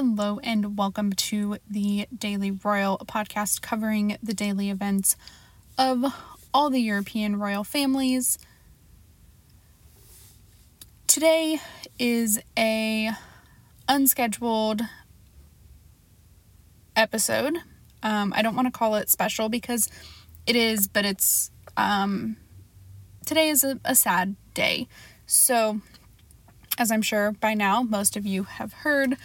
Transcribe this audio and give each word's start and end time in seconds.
Hello, 0.00 0.38
and 0.44 0.78
welcome 0.78 1.12
to 1.12 1.56
the 1.68 2.06
Daily 2.16 2.52
Royal 2.52 2.98
podcast 2.98 3.62
covering 3.62 4.16
the 4.22 4.32
daily 4.32 4.70
events 4.70 5.16
of 5.76 6.14
all 6.54 6.70
the 6.70 6.78
European 6.78 7.34
royal 7.34 7.64
families. 7.64 8.38
Today 11.08 11.58
is 11.98 12.40
a 12.56 13.10
unscheduled 13.88 14.82
episode. 16.94 17.58
Um, 18.00 18.32
I 18.36 18.42
don't 18.42 18.54
want 18.54 18.72
to 18.72 18.78
call 18.78 18.94
it 18.94 19.10
special 19.10 19.48
because 19.48 19.90
it 20.46 20.54
is, 20.54 20.86
but 20.86 21.04
it's 21.06 21.50
um, 21.76 22.36
today 23.26 23.48
is 23.48 23.64
a, 23.64 23.80
a 23.84 23.96
sad 23.96 24.36
day. 24.54 24.86
So, 25.26 25.80
as 26.78 26.92
I'm 26.92 27.02
sure 27.02 27.32
by 27.32 27.54
now 27.54 27.82
most 27.82 28.16
of 28.16 28.24
you 28.24 28.44
have 28.44 28.72
heard, 28.72 29.16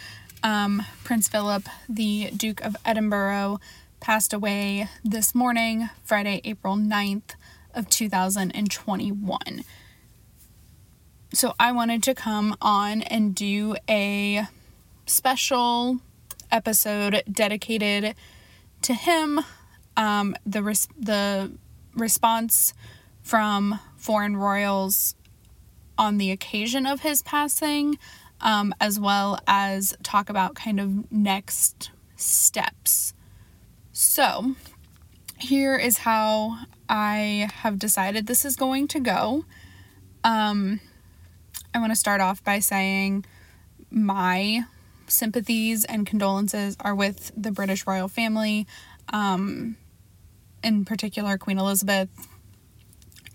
um, 0.44 0.84
Prince 1.02 1.26
Philip, 1.28 1.64
the 1.88 2.30
Duke 2.36 2.60
of 2.60 2.76
Edinburgh, 2.84 3.58
passed 3.98 4.32
away 4.32 4.88
this 5.02 5.34
morning, 5.34 5.88
Friday, 6.04 6.42
April 6.44 6.76
9th 6.76 7.34
of 7.74 7.88
2021. 7.88 9.64
So 11.32 11.54
I 11.58 11.72
wanted 11.72 12.02
to 12.04 12.14
come 12.14 12.54
on 12.60 13.02
and 13.02 13.34
do 13.34 13.74
a 13.88 14.44
special 15.06 15.98
episode 16.52 17.22
dedicated 17.30 18.14
to 18.82 18.94
him. 18.94 19.40
Um, 19.96 20.36
the 20.44 20.62
res- 20.62 20.88
the 20.98 21.52
response 21.94 22.74
from 23.22 23.80
foreign 23.96 24.36
royals 24.36 25.14
on 25.96 26.18
the 26.18 26.30
occasion 26.30 26.86
of 26.86 27.00
his 27.00 27.22
passing, 27.22 27.98
um, 28.44 28.74
as 28.80 29.00
well 29.00 29.40
as 29.46 29.96
talk 30.02 30.28
about 30.28 30.54
kind 30.54 30.78
of 30.78 31.10
next 31.10 31.90
steps. 32.14 33.14
So, 33.90 34.54
here 35.38 35.76
is 35.76 35.98
how 35.98 36.58
I 36.88 37.48
have 37.62 37.78
decided 37.78 38.26
this 38.26 38.44
is 38.44 38.54
going 38.54 38.86
to 38.88 39.00
go. 39.00 39.44
Um, 40.22 40.80
I 41.72 41.78
want 41.78 41.90
to 41.90 41.96
start 41.96 42.20
off 42.20 42.44
by 42.44 42.58
saying 42.58 43.24
my 43.90 44.64
sympathies 45.06 45.84
and 45.84 46.06
condolences 46.06 46.76
are 46.80 46.94
with 46.94 47.32
the 47.36 47.50
British 47.50 47.86
royal 47.86 48.08
family, 48.08 48.66
um, 49.08 49.76
in 50.62 50.84
particular, 50.84 51.38
Queen 51.38 51.58
Elizabeth. 51.58 52.08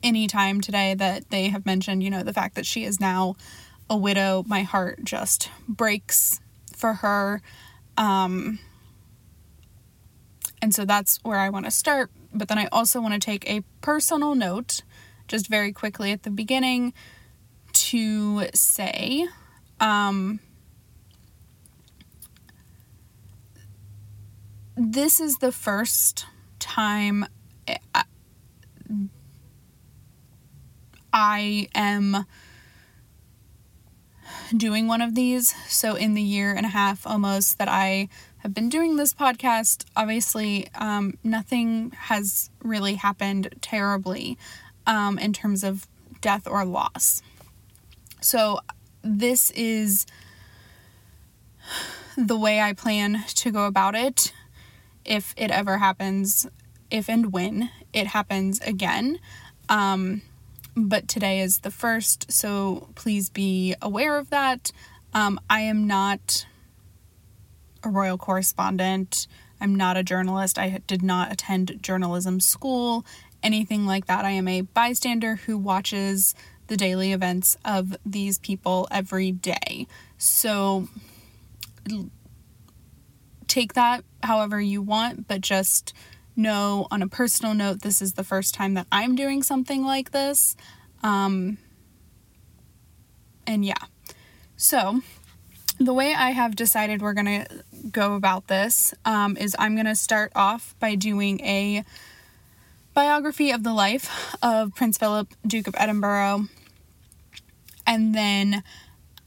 Any 0.01 0.27
time 0.27 0.61
today 0.61 0.93
that 0.93 1.29
they 1.29 1.49
have 1.49 1.65
mentioned, 1.65 2.03
you 2.03 2.09
know, 2.09 2.23
the 2.23 2.33
fact 2.33 2.55
that 2.55 2.65
she 2.65 2.85
is 2.85 2.99
now 2.99 3.35
a 3.89 3.97
widow, 3.97 4.43
my 4.47 4.63
heart 4.63 5.03
just 5.03 5.49
breaks 5.67 6.39
for 6.75 6.95
her. 6.95 7.41
Um, 7.97 8.59
and 10.61 10.73
so 10.73 10.85
that's 10.85 11.19
where 11.23 11.39
I 11.39 11.49
want 11.49 11.65
to 11.65 11.71
start. 11.71 12.11
But 12.33 12.47
then 12.47 12.57
I 12.57 12.67
also 12.71 13.01
want 13.01 13.13
to 13.13 13.19
take 13.19 13.49
a 13.49 13.61
personal 13.81 14.35
note, 14.35 14.81
just 15.27 15.47
very 15.47 15.71
quickly 15.71 16.11
at 16.11 16.23
the 16.23 16.29
beginning, 16.29 16.93
to 17.73 18.45
say 18.53 19.27
um, 19.79 20.39
this 24.75 25.19
is 25.19 25.37
the 25.37 25.51
first 25.51 26.25
time 26.59 27.25
I, 27.95 28.03
I 31.11 31.67
am 31.73 32.25
doing 34.55 34.87
one 34.87 35.01
of 35.01 35.15
these. 35.15 35.53
So, 35.67 35.95
in 35.95 36.13
the 36.13 36.21
year 36.21 36.53
and 36.53 36.65
a 36.65 36.69
half 36.69 37.05
almost 37.05 37.57
that 37.57 37.67
I 37.67 38.09
have 38.39 38.53
been 38.53 38.69
doing 38.69 38.95
this 38.95 39.13
podcast, 39.13 39.85
obviously, 39.95 40.69
um, 40.75 41.15
nothing 41.23 41.91
has 41.91 42.49
really 42.63 42.95
happened 42.95 43.53
terribly 43.61 44.37
um, 44.87 45.19
in 45.19 45.33
terms 45.33 45.63
of 45.63 45.87
death 46.21 46.47
or 46.47 46.65
loss. 46.65 47.21
So, 48.21 48.59
this 49.01 49.51
is 49.51 50.05
the 52.17 52.37
way 52.37 52.59
I 52.59 52.73
plan 52.73 53.23
to 53.27 53.51
go 53.51 53.65
about 53.65 53.95
it 53.95 54.33
if 55.05 55.33
it 55.37 55.51
ever 55.51 55.77
happens, 55.77 56.47
if 56.91 57.09
and 57.09 57.31
when 57.31 57.69
it 57.93 58.07
happens 58.07 58.59
again. 58.61 59.19
Um, 59.69 60.21
but 60.87 61.07
today 61.07 61.41
is 61.41 61.59
the 61.59 61.71
first, 61.71 62.31
so 62.31 62.89
please 62.95 63.29
be 63.29 63.75
aware 63.81 64.17
of 64.17 64.29
that. 64.29 64.71
Um, 65.13 65.39
I 65.49 65.61
am 65.61 65.87
not 65.87 66.45
a 67.83 67.89
royal 67.89 68.17
correspondent. 68.17 69.27
I'm 69.59 69.75
not 69.75 69.97
a 69.97 70.03
journalist. 70.03 70.57
I 70.57 70.81
did 70.87 71.01
not 71.01 71.31
attend 71.31 71.79
journalism 71.81 72.39
school, 72.39 73.05
anything 73.43 73.85
like 73.85 74.05
that. 74.05 74.25
I 74.25 74.31
am 74.31 74.47
a 74.47 74.61
bystander 74.61 75.35
who 75.35 75.57
watches 75.57 76.35
the 76.67 76.77
daily 76.77 77.11
events 77.11 77.57
of 77.65 77.97
these 78.05 78.37
people 78.37 78.87
every 78.91 79.31
day. 79.31 79.87
So 80.17 80.87
take 83.47 83.73
that 83.73 84.03
however 84.21 84.61
you 84.61 84.81
want, 84.81 85.27
but 85.27 85.41
just 85.41 85.93
know 86.39 86.87
on 86.89 87.01
a 87.01 87.07
personal 87.07 87.53
note, 87.53 87.81
this 87.81 88.01
is 88.01 88.13
the 88.13 88.23
first 88.23 88.55
time 88.55 88.73
that 88.73 88.87
I'm 88.91 89.15
doing 89.15 89.43
something 89.43 89.85
like 89.85 90.11
this. 90.11 90.55
Um, 91.03 91.57
and 93.45 93.63
yeah. 93.63 93.75
So, 94.57 95.01
the 95.79 95.93
way 95.93 96.13
I 96.13 96.31
have 96.31 96.55
decided 96.55 97.01
we're 97.01 97.13
going 97.13 97.45
to 97.45 97.63
go 97.91 98.15
about 98.15 98.47
this 98.47 98.93
um, 99.05 99.37
is 99.37 99.55
I'm 99.57 99.75
going 99.75 99.85
to 99.85 99.95
start 99.95 100.31
off 100.35 100.75
by 100.79 100.95
doing 100.95 101.39
a 101.41 101.85
biography 102.93 103.51
of 103.51 103.63
the 103.63 103.73
life 103.73 104.35
of 104.43 104.75
Prince 104.75 104.97
Philip, 104.97 105.33
Duke 105.47 105.67
of 105.67 105.75
Edinburgh. 105.77 106.47
And 107.87 108.13
then 108.13 108.63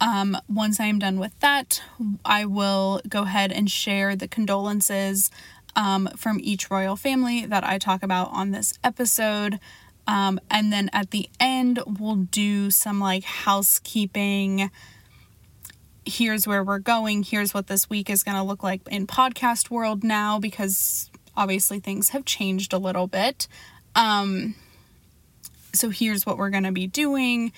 um, 0.00 0.36
once 0.48 0.78
I'm 0.78 0.98
done 0.98 1.18
with 1.18 1.38
that, 1.40 1.82
I 2.24 2.44
will 2.44 3.00
go 3.08 3.22
ahead 3.22 3.50
and 3.50 3.70
share 3.70 4.14
the 4.14 4.28
condolences 4.28 5.30
um, 5.76 6.08
from 6.16 6.38
each 6.40 6.70
royal 6.70 6.96
family 6.96 7.46
that 7.46 7.64
I 7.64 7.78
talk 7.78 8.02
about 8.02 8.30
on 8.32 8.50
this 8.50 8.74
episode. 8.84 9.58
Um, 10.06 10.40
and 10.50 10.72
then 10.72 10.90
at 10.92 11.10
the 11.10 11.28
end, 11.38 11.80
we'll 11.86 12.16
do 12.16 12.70
some 12.70 13.00
like 13.00 13.24
housekeeping. 13.24 14.70
Here's 16.04 16.46
where 16.46 16.64
we're 16.64 16.80
going. 16.80 17.22
Here's 17.22 17.54
what 17.54 17.68
this 17.68 17.88
week 17.88 18.10
is 18.10 18.22
going 18.22 18.36
to 18.36 18.42
look 18.42 18.62
like 18.62 18.80
in 18.88 19.06
podcast 19.06 19.70
world 19.70 20.02
now 20.02 20.38
because 20.38 21.10
obviously 21.36 21.78
things 21.78 22.10
have 22.10 22.24
changed 22.24 22.72
a 22.72 22.78
little 22.78 23.06
bit. 23.06 23.46
Um, 23.94 24.56
so 25.72 25.90
here's 25.90 26.26
what 26.26 26.36
we're 26.36 26.50
going 26.50 26.64
to 26.64 26.72
be 26.72 26.86
doing 26.86 27.52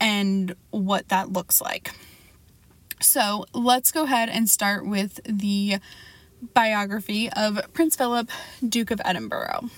and 0.00 0.54
what 0.70 1.08
that 1.08 1.32
looks 1.32 1.60
like. 1.60 1.92
So 3.00 3.46
let's 3.52 3.90
go 3.90 4.04
ahead 4.04 4.28
and 4.28 4.48
start 4.48 4.86
with 4.86 5.20
the 5.24 5.78
biography 6.54 7.30
of 7.30 7.60
Prince 7.72 7.96
Philip, 7.96 8.28
Duke 8.66 8.90
of 8.90 9.00
Edinburgh. 9.04 9.70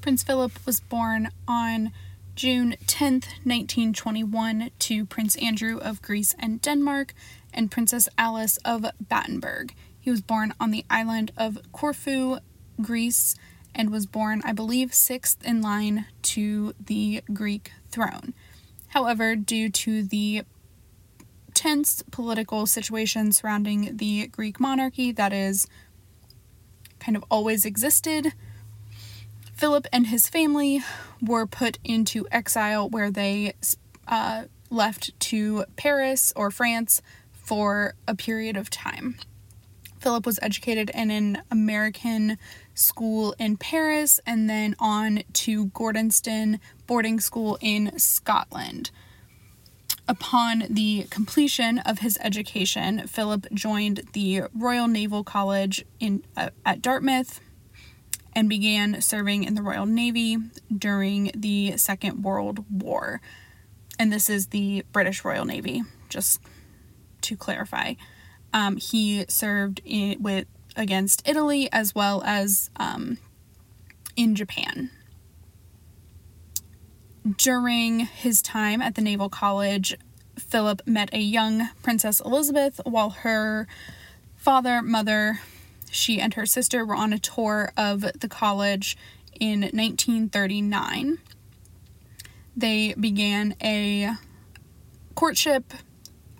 Prince 0.00 0.22
Philip 0.22 0.52
was 0.64 0.80
born 0.80 1.30
on 1.46 1.90
June 2.34 2.76
10th, 2.86 3.26
1921, 3.44 4.70
to 4.78 5.04
Prince 5.06 5.36
Andrew 5.36 5.78
of 5.78 6.00
Greece 6.02 6.36
and 6.38 6.62
Denmark 6.62 7.14
and 7.52 7.70
Princess 7.70 8.08
Alice 8.16 8.58
of 8.58 8.86
Battenberg. 9.00 9.74
He 9.98 10.10
was 10.10 10.20
born 10.20 10.54
on 10.60 10.70
the 10.70 10.84
island 10.88 11.32
of 11.36 11.58
Corfu, 11.72 12.38
Greece, 12.80 13.34
and 13.74 13.90
was 13.90 14.06
born, 14.06 14.40
I 14.44 14.52
believe, 14.52 14.94
sixth 14.94 15.44
in 15.44 15.62
line 15.62 16.06
to 16.22 16.74
the 16.78 17.22
Greek 17.32 17.72
throne. 17.90 18.34
However, 18.88 19.36
due 19.36 19.68
to 19.68 20.02
the 20.02 20.42
tense 21.58 22.04
political 22.12 22.66
situation 22.66 23.32
surrounding 23.32 23.96
the 23.96 24.28
Greek 24.28 24.60
monarchy 24.60 25.10
that 25.10 25.32
is 25.32 25.66
kind 27.00 27.16
of 27.16 27.24
always 27.28 27.64
existed. 27.64 28.32
Philip 29.54 29.88
and 29.92 30.06
his 30.06 30.28
family 30.28 30.84
were 31.20 31.48
put 31.48 31.80
into 31.82 32.28
exile 32.30 32.88
where 32.88 33.10
they 33.10 33.54
uh, 34.06 34.44
left 34.70 35.18
to 35.18 35.64
Paris 35.74 36.32
or 36.36 36.52
France 36.52 37.02
for 37.32 37.94
a 38.06 38.14
period 38.14 38.56
of 38.56 38.70
time. 38.70 39.16
Philip 39.98 40.26
was 40.26 40.38
educated 40.40 40.92
in 40.94 41.10
an 41.10 41.42
American 41.50 42.38
school 42.72 43.34
in 43.36 43.56
Paris 43.56 44.20
and 44.24 44.48
then 44.48 44.76
on 44.78 45.24
to 45.32 45.66
Gordonstoun 45.70 46.60
boarding 46.86 47.18
school 47.18 47.58
in 47.60 47.98
Scotland. 47.98 48.92
Upon 50.08 50.64
the 50.70 51.06
completion 51.10 51.80
of 51.80 51.98
his 51.98 52.18
education, 52.22 53.06
Philip 53.06 53.46
joined 53.52 54.04
the 54.14 54.44
Royal 54.54 54.88
Naval 54.88 55.22
College 55.22 55.84
in 56.00 56.24
uh, 56.34 56.48
at 56.64 56.80
Dartmouth 56.80 57.40
and 58.32 58.48
began 58.48 59.02
serving 59.02 59.44
in 59.44 59.54
the 59.54 59.60
Royal 59.60 59.84
Navy 59.84 60.38
during 60.74 61.30
the 61.34 61.76
Second 61.76 62.22
World 62.22 62.64
War. 62.70 63.20
And 63.98 64.10
this 64.10 64.30
is 64.30 64.46
the 64.46 64.82
British 64.92 65.26
Royal 65.26 65.44
Navy, 65.44 65.82
just 66.08 66.40
to 67.22 67.36
clarify. 67.36 67.94
Um, 68.54 68.78
he 68.78 69.26
served 69.28 69.82
in, 69.84 70.22
with 70.22 70.46
against 70.74 71.28
Italy 71.28 71.68
as 71.70 71.94
well 71.94 72.22
as 72.24 72.70
um, 72.76 73.18
in 74.16 74.34
Japan. 74.34 74.90
During 77.36 78.00
his 78.00 78.40
time 78.40 78.80
at 78.80 78.94
the 78.94 79.02
Naval 79.02 79.28
College, 79.28 79.96
Philip 80.38 80.82
met 80.86 81.12
a 81.12 81.18
young 81.18 81.68
Princess 81.82 82.20
Elizabeth 82.20 82.80
while 82.84 83.10
her 83.10 83.66
father, 84.36 84.82
mother, 84.82 85.40
she 85.90 86.20
and 86.20 86.34
her 86.34 86.46
sister 86.46 86.84
were 86.84 86.94
on 86.94 87.12
a 87.12 87.18
tour 87.18 87.72
of 87.76 88.00
the 88.00 88.28
college 88.28 88.96
in 89.38 89.60
1939. 89.60 91.18
They 92.56 92.94
began 92.94 93.54
a 93.62 94.14
courtship 95.14 95.74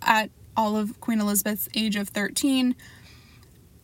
at 0.03 0.31
all 0.57 0.77
of 0.77 1.01
Queen 1.01 1.21
Elizabeth's 1.21 1.69
age 1.75 1.97
of 1.97 2.09
13, 2.09 2.75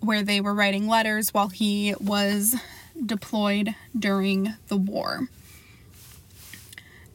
where 0.00 0.22
they 0.22 0.40
were 0.40 0.54
writing 0.54 0.88
letters 0.88 1.34
while 1.34 1.48
he 1.48 1.94
was 2.00 2.56
deployed 3.04 3.74
during 3.98 4.54
the 4.68 4.76
war. 4.76 5.28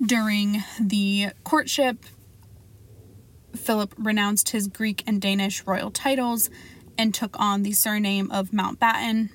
During 0.06 0.64
the 0.80 1.32
courtship, 1.44 2.06
Philip 3.56 3.94
renounced 3.98 4.50
his 4.50 4.68
Greek 4.68 5.04
and 5.06 5.22
Danish 5.22 5.66
royal 5.68 5.92
titles 5.92 6.50
and 6.98 7.14
took 7.14 7.38
on 7.40 7.64
the 7.64 7.74
surname 7.74 8.32
of 8.32 8.52
Mountbatten, 8.52 9.30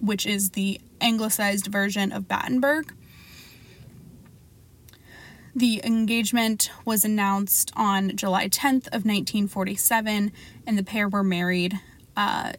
which 0.00 0.24
is 0.24 0.50
the 0.50 0.80
anglicized 1.00 1.66
version 1.66 2.12
of 2.12 2.28
Battenberg. 2.28 2.94
The 5.54 5.80
engagement 5.84 6.70
was 6.84 7.04
announced 7.04 7.72
on 7.76 8.16
July 8.16 8.48
10th 8.48 8.86
of 8.86 9.04
1947, 9.04 10.32
and 10.66 10.78
the 10.78 10.84
pair 10.84 11.08
were 11.08 11.24
married 11.24 11.78
uh, 12.16 12.52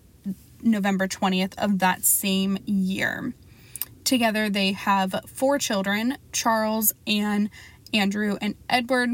November 0.61 1.07
20th 1.07 1.53
of 1.57 1.79
that 1.79 2.03
same 2.05 2.57
year. 2.65 3.33
Together, 4.03 4.49
they 4.49 4.73
have 4.73 5.15
four 5.27 5.57
children 5.57 6.17
Charles, 6.31 6.93
Anne, 7.07 7.49
Andrew, 7.93 8.37
and 8.41 8.55
Edward. 8.69 9.11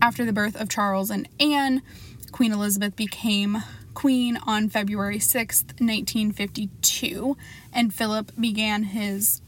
After 0.00 0.24
the 0.24 0.32
birth 0.32 0.54
of 0.54 0.68
Charles 0.68 1.10
and 1.10 1.28
Anne, 1.40 1.82
Queen 2.30 2.52
Elizabeth 2.52 2.94
became 2.94 3.62
queen 3.94 4.38
on 4.46 4.68
February 4.68 5.18
6th, 5.18 5.80
1952, 5.80 7.36
and 7.72 7.92
Philip 7.92 8.30
began 8.38 8.84
his 8.84 9.42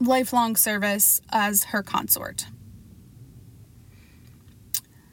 lifelong 0.00 0.56
service 0.56 1.20
as 1.30 1.64
her 1.64 1.84
consort. 1.84 2.46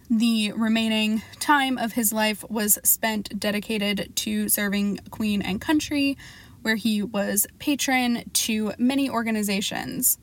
The 0.10 0.52
remaining 0.54 1.22
time 1.40 1.78
of 1.78 1.94
his 1.94 2.12
life 2.12 2.44
was 2.50 2.80
spent 2.84 3.40
dedicated 3.40 4.14
to 4.18 4.50
serving 4.50 5.00
Queen 5.10 5.42
and 5.42 5.62
country, 5.62 6.18
where 6.62 6.76
he 6.76 7.02
was 7.02 7.48
patron 7.60 8.24
to 8.34 8.74
many 8.78 9.10
organizations. 9.10 10.18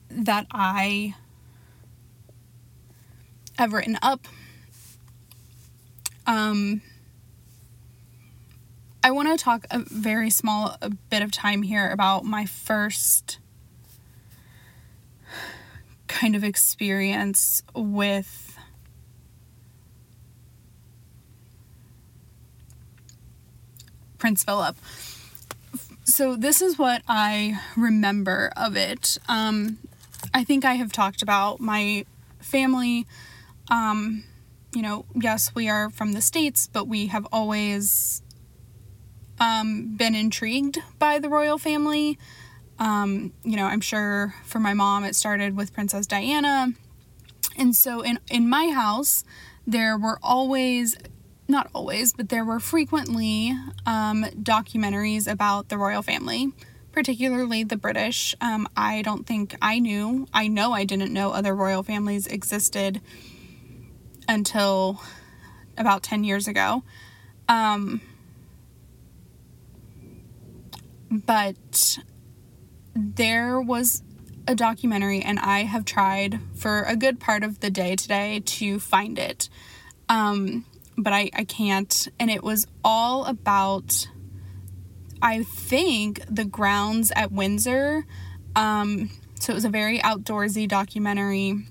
that 0.10 0.48
I 0.52 1.16
have 3.58 3.74
written 3.74 3.98
up. 4.02 4.28
Um, 6.26 6.82
I 9.04 9.12
want 9.12 9.38
to 9.38 9.44
talk 9.44 9.66
a 9.72 9.80
very 9.80 10.30
small 10.30 10.76
bit 11.10 11.22
of 11.22 11.32
time 11.32 11.64
here 11.64 11.90
about 11.90 12.26
my 12.26 12.46
first 12.46 13.40
kind 16.08 16.36
of 16.36 16.44
experience 16.44 17.64
with 17.74 18.58
Prince 24.18 24.44
Philip 24.44 24.76
so 26.10 26.36
this 26.36 26.62
is 26.62 26.78
what 26.78 27.04
I 27.08 27.60
remember 27.78 28.52
of 28.58 28.76
it. 28.76 29.18
Um, 29.28 29.78
I 30.34 30.44
think 30.44 30.66
I 30.66 30.74
have 30.74 30.92
talked 30.92 31.22
about 31.22 31.60
my 31.60 32.06
family. 32.40 33.06
Um, 33.70 34.24
you 34.74 34.82
know, 34.82 35.06
yes, 35.14 35.54
we 35.56 35.70
are 35.70 35.90
from 35.90 36.14
the 36.14 36.22
States, 36.22 36.68
but 36.68 36.88
we 36.88 37.08
have 37.08 37.28
always 37.32 38.22
um, 39.40 39.96
been 39.96 40.16
intrigued 40.16 40.80
by 40.98 41.20
the 41.20 41.30
royal 41.30 41.58
family. 41.58 42.18
Um, 42.78 43.34
you 43.44 43.58
know, 43.58 43.66
I'm 43.66 43.82
sure 43.82 44.34
for 44.44 44.60
my 44.60 44.74
mom, 44.74 45.04
it 45.04 45.16
started 45.16 45.56
with 45.56 45.74
Princess 45.74 46.08
Diana. 46.08 46.74
And 47.58 47.76
so 47.76 48.02
in, 48.02 48.20
in 48.30 48.50
my 48.50 48.70
house, 48.70 49.24
there 49.68 49.98
were 49.98 50.18
always 50.24 50.98
not 51.50 51.70
always, 51.74 52.14
but 52.14 52.30
there 52.30 52.46
were 52.46 52.60
frequently 52.60 53.52
um, 53.86 54.24
documentaries 54.44 55.30
about 55.30 55.70
the 55.70 55.78
royal 55.78 56.04
family, 56.04 56.54
particularly 56.92 57.64
the 57.64 57.76
British. 57.76 58.36
Um, 58.40 58.70
I 58.78 59.02
don't 59.02 59.26
think 59.26 59.56
I 59.62 59.80
knew, 59.80 60.28
I 60.32 60.48
know 60.48 60.74
I 60.74 60.86
didn't 60.86 61.12
know 61.12 61.32
other 61.32 61.56
royal 61.56 61.82
families 61.82 62.28
existed 62.28 63.02
until 64.28 65.02
about 65.76 66.04
10 66.04 66.24
years 66.24 66.48
ago. 66.48 66.84
Um, 67.48 68.02
but 71.10 72.00
there 72.96 73.60
was 73.62 74.04
a 74.48 74.56
documentary, 74.56 75.22
and 75.22 75.40
I 75.40 75.64
have 75.64 75.86
tried 75.86 76.40
for 76.56 76.82
a 76.82 76.96
good 76.96 77.20
part 77.20 77.44
of 77.44 77.60
the 77.60 77.70
day 77.70 77.96
today 77.96 78.42
to 78.44 78.80
find 78.80 79.20
it. 79.20 79.50
Um, 80.08 80.66
but 80.98 81.14
I, 81.14 81.30
I 81.34 81.44
can't. 81.44 82.08
And 82.20 82.32
it 82.32 82.44
was 82.44 82.66
all 82.84 83.26
about, 83.26 84.08
I 85.22 85.44
think, 85.44 86.24
the 86.30 86.46
grounds 86.46 87.12
at 87.16 87.32
Windsor. 87.32 88.06
Um, 88.56 89.12
so 89.40 89.54
it 89.54 89.56
was 89.56 89.66
a 89.66 89.70
very 89.70 90.00
outdoorsy 90.00 90.68
documentary. 90.68 91.66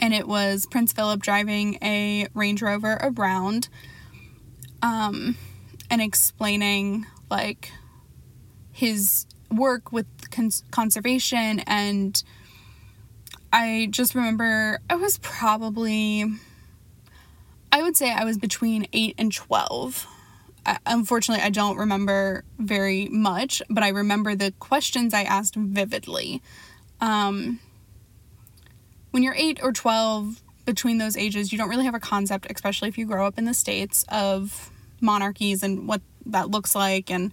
And 0.00 0.12
it 0.12 0.26
was 0.26 0.66
Prince 0.66 0.92
Philip 0.92 1.22
driving 1.22 1.78
a 1.82 2.26
Range 2.34 2.60
Rover 2.62 2.98
around 3.00 3.68
um, 4.82 5.36
and 5.88 6.02
explaining, 6.02 7.06
like, 7.30 7.70
his 8.80 9.26
work 9.50 9.92
with 9.92 10.06
cons- 10.30 10.64
conservation. 10.70 11.60
And 11.60 12.22
I 13.52 13.88
just 13.90 14.14
remember 14.14 14.80
I 14.88 14.96
was 14.96 15.18
probably 15.18 16.24
I 17.72 17.82
would 17.82 17.96
say 17.96 18.12
I 18.12 18.24
was 18.24 18.36
between 18.36 18.88
8 18.92 19.14
and 19.18 19.32
12. 19.32 20.06
I, 20.66 20.78
unfortunately, 20.86 21.44
I 21.44 21.50
don't 21.50 21.76
remember 21.76 22.42
very 22.58 23.06
much, 23.08 23.62
but 23.70 23.84
I 23.84 23.90
remember 23.90 24.34
the 24.34 24.52
questions 24.58 25.14
I 25.14 25.22
asked 25.22 25.54
vividly. 25.54 26.42
Um, 27.00 27.60
when 29.12 29.22
you're 29.22 29.36
8 29.36 29.60
or 29.62 29.72
12 29.72 30.42
between 30.64 30.98
those 30.98 31.16
ages, 31.16 31.52
you 31.52 31.58
don't 31.58 31.68
really 31.68 31.84
have 31.84 31.94
a 31.94 32.00
concept, 32.00 32.50
especially 32.50 32.88
if 32.88 32.98
you 32.98 33.06
grow 33.06 33.24
up 33.24 33.38
in 33.38 33.44
the 33.44 33.54
states 33.54 34.04
of 34.08 34.70
monarchies 35.00 35.62
and 35.62 35.86
what 35.86 36.00
that 36.26 36.50
looks 36.50 36.74
like 36.74 37.08
and 37.08 37.32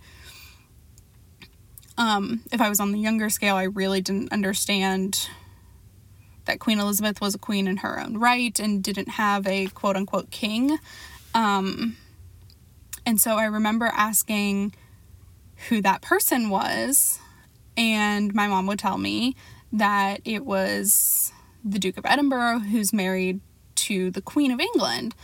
um, 1.98 2.44
if 2.52 2.62
I 2.62 2.70
was 2.70 2.80
on 2.80 2.92
the 2.92 3.00
younger 3.00 3.30
scale, 3.30 3.56
I 3.56 3.64
really 3.64 4.02
didn't 4.02 4.32
understand 4.32 5.30
that 6.46 6.60
Queen 6.60 6.80
Elizabeth 6.80 7.20
was 7.20 7.36
a 7.36 7.38
queen 7.40 7.68
in 7.68 7.78
her 7.78 8.00
own 8.00 8.18
right 8.18 8.58
and 8.60 8.84
didn't 8.84 9.10
have 9.10 9.46
a 9.48 9.68
quote 9.68 9.96
unquote 9.96 10.32
king. 10.32 10.78
Um, 11.34 11.98
and 13.06 13.20
so 13.20 13.36
I 13.36 13.46
remember 13.46 13.86
asking 13.86 14.74
who 15.70 15.82
that 15.82 16.02
person 16.02 16.50
was, 16.50 17.20
and 17.76 18.34
my 18.34 18.48
mom 18.48 18.68
would 18.68 18.80
tell 18.80 18.98
me 18.98 19.36
that 19.72 20.22
it 20.24 20.46
was 20.46 21.32
the 21.64 21.80
Duke 21.80 21.98
of 21.98 22.06
Edinburgh 22.06 22.60
who's 22.60 22.94
married 22.94 23.42
to 23.76 24.12
the 24.12 24.22
Queen 24.22 24.52
of 24.52 24.60
England. 24.60 25.16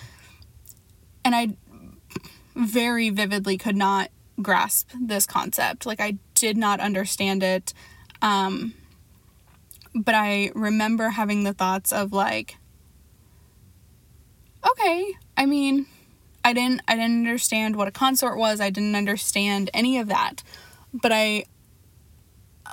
And 1.25 1.36
I 1.36 1.56
very 2.56 3.10
vividly 3.10 3.58
could 3.58 3.77
not 3.77 4.12
grasp 4.42 4.92
this 5.00 5.25
concept. 5.25 5.86
Like, 5.86 6.01
I 6.01 6.18
did 6.43 6.57
not 6.57 6.81
understand 6.81 7.41
it. 7.41 7.73
Um, 8.21 8.73
but 9.95 10.13
I 10.13 10.51
remember 10.53 11.07
having 11.07 11.45
the 11.45 11.53
thoughts 11.53 11.93
of 11.93 12.12
like, 12.12 12.57
okay, 14.69 15.13
I 15.38 15.45
mean, 15.45 15.85
I 16.43 16.51
didn't 16.51 16.81
I 16.85 16.95
didn't 16.97 17.19
understand 17.25 17.77
what 17.77 17.88
a 17.88 17.91
consort 17.91 18.38
was. 18.38 18.59
I 18.59 18.69
didn't 18.69 18.95
understand 18.95 19.69
any 19.73 19.97
of 19.97 20.09
that. 20.09 20.43
But 20.93 21.13
I 21.13 21.45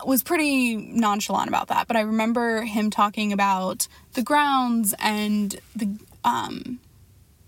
was 0.04 0.24
pretty 0.24 0.74
nonchalant 0.74 1.48
about 1.48 1.68
that. 1.68 1.86
But 1.86 1.96
I 1.96 2.00
remember 2.00 2.62
him 2.62 2.90
talking 2.90 3.32
about 3.32 3.86
the 4.14 4.22
grounds 4.22 4.96
and 4.98 5.60
the 5.76 5.96
um 6.24 6.80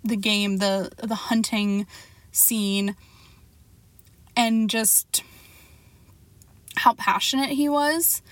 the 0.04 0.16
game, 0.16 0.58
the 0.58 0.92
the 0.98 1.16
hunting 1.16 1.88
scene 2.30 2.94
and 4.36 4.70
just 4.70 5.22
how 6.82 6.94
passionate 6.94 7.50
he 7.50 7.68
was. 7.68 8.22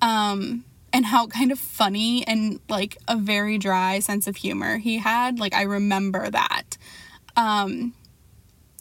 Um 0.00 0.64
and 0.92 1.06
how 1.06 1.26
kind 1.26 1.50
of 1.52 1.58
funny 1.58 2.26
and 2.26 2.60
like 2.68 2.98
a 3.08 3.16
very 3.16 3.56
dry 3.56 4.00
sense 4.00 4.26
of 4.26 4.36
humor 4.36 4.76
he 4.76 4.98
had. 4.98 5.38
Like 5.38 5.54
I 5.54 5.62
remember 5.62 6.28
that. 6.28 6.76
Um 7.36 7.94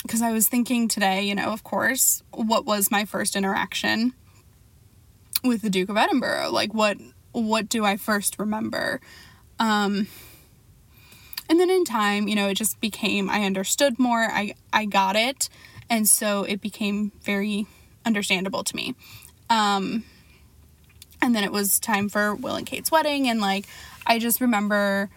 because 0.01 0.23
I 0.23 0.31
was 0.31 0.49
thinking 0.49 0.87
today, 0.87 1.21
you 1.21 1.35
know, 1.35 1.53
of 1.53 1.63
course, 1.63 2.23
what 2.31 2.65
was 2.65 2.89
my 2.89 3.05
first 3.05 3.35
interaction 3.35 4.13
with 5.43 5.61
the 5.61 5.69
Duke 5.69 5.89
of 5.89 5.97
Edinburgh? 5.97 6.49
Like 6.51 6.73
what 6.73 6.97
what 7.31 7.69
do 7.69 7.85
I 7.85 7.97
first 7.97 8.39
remember? 8.39 8.99
Um 9.59 10.07
and 11.47 11.59
then 11.59 11.69
in 11.69 11.85
time, 11.85 12.27
you 12.27 12.35
know, 12.35 12.47
it 12.47 12.55
just 12.55 12.81
became 12.81 13.29
I 13.29 13.43
understood 13.43 13.99
more. 13.99 14.23
I 14.23 14.55
I 14.73 14.85
got 14.85 15.15
it. 15.15 15.47
And 15.91 16.07
so 16.07 16.43
it 16.43 16.59
became 16.59 17.11
very 17.21 17.67
understandable 18.05 18.63
to 18.63 18.75
me. 18.75 18.95
Um 19.49 20.03
and 21.21 21.35
then 21.35 21.43
it 21.43 21.51
was 21.51 21.79
time 21.79 22.09
for 22.09 22.33
Will 22.35 22.55
and 22.55 22.65
Kate's 22.65 22.91
wedding 22.91 23.27
and 23.27 23.41
like 23.41 23.65
I 24.05 24.19
just 24.19 24.41
remember 24.41 25.09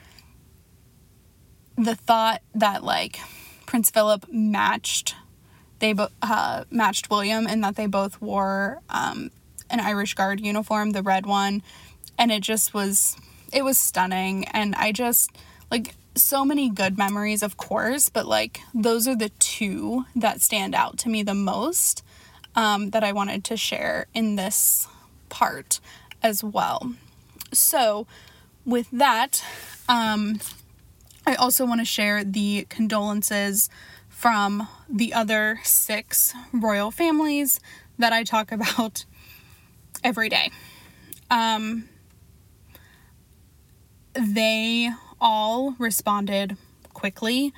the 1.76 1.94
thought 1.94 2.42
that 2.54 2.84
like 2.84 3.18
Prince 3.66 3.90
Philip 3.90 4.26
matched 4.30 5.16
they 5.80 5.94
uh, 6.22 6.64
matched 6.70 7.10
William 7.10 7.46
and 7.46 7.62
that 7.62 7.76
they 7.76 7.86
both 7.86 8.20
wore 8.20 8.80
um, 8.88 9.30
an 9.68 9.80
Irish 9.80 10.14
Guard 10.14 10.40
uniform, 10.40 10.92
the 10.92 11.02
red 11.02 11.26
one, 11.26 11.62
and 12.16 12.30
it 12.32 12.42
just 12.42 12.72
was 12.72 13.16
it 13.52 13.62
was 13.62 13.78
stunning 13.78 14.46
and 14.48 14.74
I 14.74 14.92
just 14.92 15.30
like 15.70 15.94
so 16.16 16.44
many 16.44 16.70
good 16.70 16.96
memories 16.96 17.42
of 17.42 17.56
course, 17.56 18.08
but 18.08 18.26
like 18.26 18.60
those 18.72 19.08
are 19.08 19.16
the 19.16 19.30
two 19.40 20.04
that 20.14 20.40
stand 20.40 20.74
out 20.74 20.96
to 20.98 21.08
me 21.08 21.22
the 21.22 21.34
most 21.34 22.04
um, 22.54 22.90
that 22.90 23.04
I 23.04 23.12
wanted 23.12 23.44
to 23.44 23.56
share 23.56 24.06
in 24.14 24.36
this 24.36 24.86
part 25.28 25.80
as 26.22 26.42
well. 26.42 26.94
So, 27.52 28.06
with 28.64 28.88
that, 28.92 29.44
um, 29.88 30.40
I 31.26 31.34
also 31.34 31.64
want 31.64 31.80
to 31.80 31.84
share 31.84 32.24
the 32.24 32.66
condolences 32.68 33.68
from 34.08 34.68
the 34.88 35.12
other 35.12 35.60
six 35.64 36.34
royal 36.52 36.90
families 36.90 37.60
that 37.98 38.12
I 38.12 38.24
talk 38.24 38.52
about 38.58 39.04
every 40.02 40.28
day. 40.28 40.50
Um, 41.30 41.88
they 44.14 44.90
all 45.20 45.74
responded 45.78 46.56
quickly, 46.92 47.52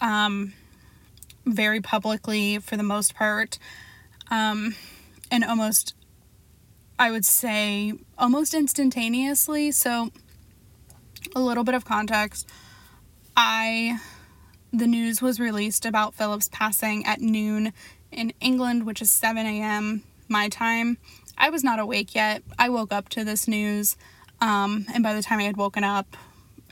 um, 0.00 0.54
very 1.44 1.80
publicly 1.80 2.58
for 2.58 2.76
the 2.76 2.82
most 2.82 3.14
part, 3.14 3.58
um, 4.30 4.74
and 5.30 5.44
almost 5.44 5.94
I 6.98 7.10
would 7.10 7.24
say 7.24 7.92
almost 8.16 8.54
instantaneously. 8.54 9.70
So, 9.70 10.10
a 11.34 11.40
little 11.40 11.64
bit 11.64 11.74
of 11.74 11.84
context. 11.84 12.48
I 13.36 14.00
the 14.72 14.86
news 14.86 15.22
was 15.22 15.40
released 15.40 15.86
about 15.86 16.14
Philip's 16.14 16.48
passing 16.48 17.06
at 17.06 17.20
noon 17.20 17.72
in 18.10 18.32
England, 18.40 18.84
which 18.84 19.00
is 19.00 19.10
7 19.10 19.46
a.m. 19.46 20.02
my 20.28 20.48
time. 20.48 20.98
I 21.38 21.50
was 21.50 21.62
not 21.64 21.78
awake 21.78 22.14
yet. 22.14 22.42
I 22.58 22.68
woke 22.68 22.92
up 22.92 23.08
to 23.10 23.24
this 23.24 23.46
news, 23.48 23.96
um, 24.40 24.86
and 24.92 25.02
by 25.02 25.14
the 25.14 25.22
time 25.22 25.38
I 25.38 25.44
had 25.44 25.56
woken 25.56 25.84
up, 25.84 26.16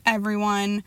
everyone 0.04 0.82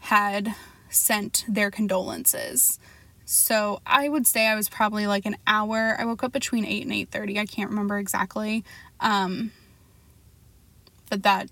had 0.00 0.54
sent 0.88 1.44
their 1.46 1.70
condolences. 1.70 2.78
So 3.24 3.80
I 3.86 4.08
would 4.08 4.26
say 4.26 4.46
I 4.46 4.54
was 4.54 4.68
probably 4.68 5.06
like 5.06 5.26
an 5.26 5.36
hour. 5.46 5.96
I 5.98 6.04
woke 6.04 6.24
up 6.24 6.32
between 6.32 6.64
8 6.64 6.82
and 6.84 6.92
8:30. 6.92 7.38
I 7.38 7.46
can't 7.46 7.70
remember 7.70 7.98
exactly. 7.98 8.64
Um, 9.00 9.52
but 11.08 11.22
that 11.22 11.50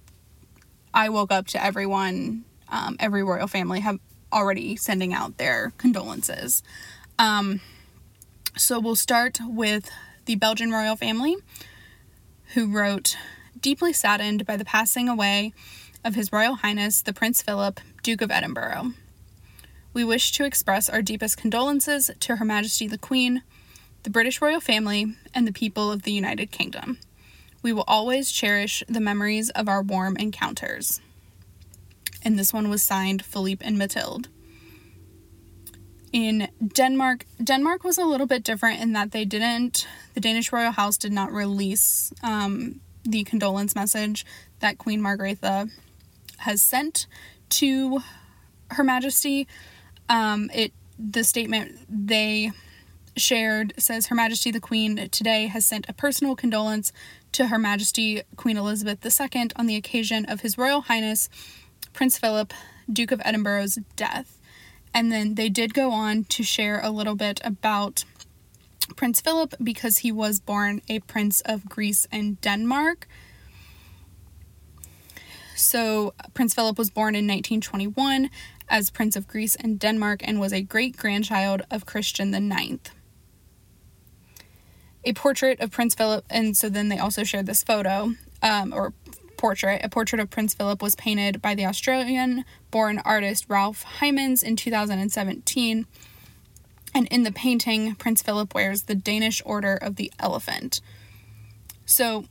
I 0.93 1.09
woke 1.09 1.31
up 1.31 1.47
to 1.49 1.63
everyone, 1.63 2.45
um, 2.69 2.97
every 2.99 3.23
royal 3.23 3.47
family 3.47 3.81
have 3.81 3.99
already 4.33 4.77
sending 4.77 5.13
out 5.13 5.39
their 5.39 5.73
condolences. 5.79 6.63
Um, 7.19 7.61
so 8.57 8.81
we'll 8.81 8.97
start 8.97 9.39
with 9.45 9.91
the 10.25 10.35
Belgian 10.35 10.71
royal 10.71 10.97
family, 10.97 11.37
who 12.55 12.71
wrote, 12.71 13.17
deeply 13.61 13.93
saddened 13.93 14.47
by 14.47 14.57
the 14.57 14.65
passing 14.65 15.09
away 15.09 15.53
of 16.05 16.15
His 16.15 16.33
Royal 16.33 16.57
Highness 16.57 17.03
the 17.03 17.13
Prince 17.13 17.43
Philip, 17.43 17.81
Duke 18.03 18.23
of 18.23 18.31
Edinburgh 18.31 18.93
we 19.93 20.05
wish 20.05 20.33
to 20.33 20.45
express 20.45 20.89
our 20.89 21.03
deepest 21.03 21.37
condolences 21.37 22.11
to 22.21 22.37
Her 22.37 22.45
Majesty 22.45 22.87
the 22.87 22.99
Queen, 22.99 23.43
the 24.03 24.11
British 24.11 24.41
royal 24.41 24.61
family, 24.61 25.15
and 25.35 25.47
the 25.47 25.53
people 25.53 25.91
of 25.91 26.03
the 26.03 26.13
United 26.13 26.51
Kingdom. 26.51 26.99
We 27.63 27.73
will 27.73 27.85
always 27.87 28.31
cherish 28.31 28.83
the 28.89 29.01
memories 29.01 29.51
of 29.51 29.69
our 29.69 29.83
warm 29.83 30.17
encounters. 30.17 31.01
And 32.23 32.39
this 32.39 32.53
one 32.53 32.71
was 32.71 32.83
signed 32.83 33.25
Philippe 33.25 33.65
and 33.65 33.77
Mathilde. 33.77 34.29
In 36.13 36.49
Denmark, 36.67 37.25
Denmark 37.43 37.85
was 37.85 37.99
a 37.99 38.05
little 38.05 38.27
bit 38.27 38.43
different 38.43 38.81
in 38.81 38.93
that 38.95 39.13
they 39.13 39.25
didn't, 39.25 39.87
the 40.15 40.21
Danish 40.21 40.53
royal 40.53 40.73
house 40.73 40.97
did 40.97 41.13
not 41.13 41.33
release 41.33 42.13
um, 42.23 42.81
the 43.05 43.25
condolence 43.25 43.75
message 43.75 44.27
that 44.59 44.79
Queen 44.79 45.01
Margrethe 45.01 45.71
has 46.39 46.61
sent 46.63 47.07
to 47.51 48.01
Her 48.71 48.85
Majesty. 48.85 49.47
Um, 50.11 50.51
it 50.53 50.73
the 50.99 51.25
statement 51.25 51.79
they 51.89 52.51
shared 53.17 53.73
says 53.79 54.09
Her 54.09 54.15
Majesty 54.15 54.51
the 54.51 54.61
Queen 54.61 55.09
today 55.09 55.47
has 55.47 55.65
sent 55.65 55.89
a 55.89 55.93
personal 55.95 56.35
condolence 56.37 56.93
to 57.33 57.47
Her 57.47 57.59
Majesty 57.59 58.23
Queen 58.37 58.57
Elizabeth 58.57 58.99
II 59.05 59.51
on 59.57 59.67
the 59.67 59.77
occasion 59.77 60.27
of 60.27 60.41
His 60.41 60.59
Royal 60.59 60.83
Highness 60.83 61.31
Prince 61.93 62.19
Philip, 62.19 62.53
Duke 62.93 63.13
of 63.13 63.23
Edinburgh's 63.25 63.79
death. 63.97 64.39
And 64.93 65.13
then 65.13 65.37
they 65.37 65.49
did 65.49 65.75
go 65.75 65.93
on 65.93 66.25
to 66.25 66.43
share 66.43 66.81
a 66.83 66.91
little 66.91 67.15
bit 67.15 67.41
about 67.45 68.05
Prince 68.97 69.21
Philip 69.21 69.55
because 69.63 69.99
he 69.99 70.11
was 70.11 70.41
born 70.41 70.83
a 70.89 70.99
prince 71.01 71.41
of 71.43 71.69
Greece 71.69 72.09
and 72.11 72.41
Denmark. 72.41 73.07
So, 75.55 76.15
Prince 76.33 76.55
Philip 76.55 76.79
was 76.79 76.89
born 76.91 77.15
in 77.15 77.27
1921 77.27 78.31
as 78.71 78.89
Prince 78.89 79.17
of 79.17 79.29
Greece 79.29 79.57
and 79.57 79.79
Denmark 79.79 80.21
and 80.25 80.41
was 80.41 80.53
a 80.53 80.63
great 80.63 80.97
grandchild 80.97 81.63
of 81.71 81.85
Christian 81.85 82.33
IX. 82.33 82.79
A 85.05 85.13
portrait 85.13 85.61
of 85.61 85.71
Prince 85.71 85.95
Philip, 85.95 86.25
and 86.31 86.57
so 86.57 86.69
then 86.69 86.89
they 86.89 86.99
also 86.99 87.25
shared 87.25 87.47
this 87.47 87.65
photo, 87.65 88.15
um, 88.43 88.73
or 88.73 88.95
portrait. 89.37 89.81
A 89.83 89.89
portrait 89.89 90.21
of 90.21 90.31
Prince 90.31 90.55
Philip 90.55 90.83
was 90.83 90.95
painted 90.95 91.41
by 91.41 91.55
the 91.55 91.65
Australian 91.65 92.45
born 92.71 93.01
artist 93.05 93.47
Ralph 93.49 93.85
Heimans 93.99 94.43
in 94.43 94.55
2017. 94.55 95.87
And 96.95 97.07
in 97.09 97.23
the 97.23 97.33
painting, 97.33 97.95
Prince 97.95 98.21
Philip 98.23 98.55
wears 98.55 98.83
the 98.83 98.95
Danish 98.95 99.41
Order 99.45 99.75
of 99.75 99.97
the 99.97 100.13
Elephant. 100.19 100.81
So 101.87 102.25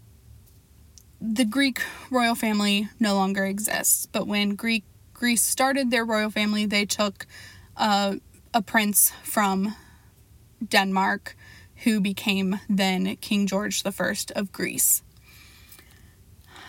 the 1.19 1.45
Greek 1.45 1.81
royal 2.11 2.35
family 2.35 2.89
no 2.99 3.15
longer 3.15 3.45
exists, 3.45 4.05
but 4.05 4.27
when 4.27 4.55
Greek 4.55 4.83
Greece 5.19 5.43
started 5.43 5.91
their 5.91 6.05
royal 6.05 6.29
family, 6.29 6.65
they 6.65 6.85
took 6.85 7.27
uh, 7.75 8.15
a 8.53 8.61
prince 8.61 9.11
from 9.21 9.75
Denmark 10.65 11.35
who 11.83 11.99
became 11.99 12.61
then 12.69 13.17
King 13.17 13.45
George 13.45 13.83
I 13.85 14.15
of 14.35 14.53
Greece. 14.53 15.03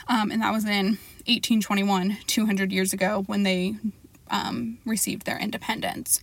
Um, 0.08 0.32
and 0.32 0.42
that 0.42 0.52
was 0.52 0.64
in 0.64 0.98
1821, 1.28 2.18
200 2.26 2.72
years 2.72 2.92
ago, 2.92 3.22
when 3.26 3.44
they 3.44 3.76
um, 4.32 4.78
received 4.84 5.26
their 5.26 5.38
independence. 5.38 6.20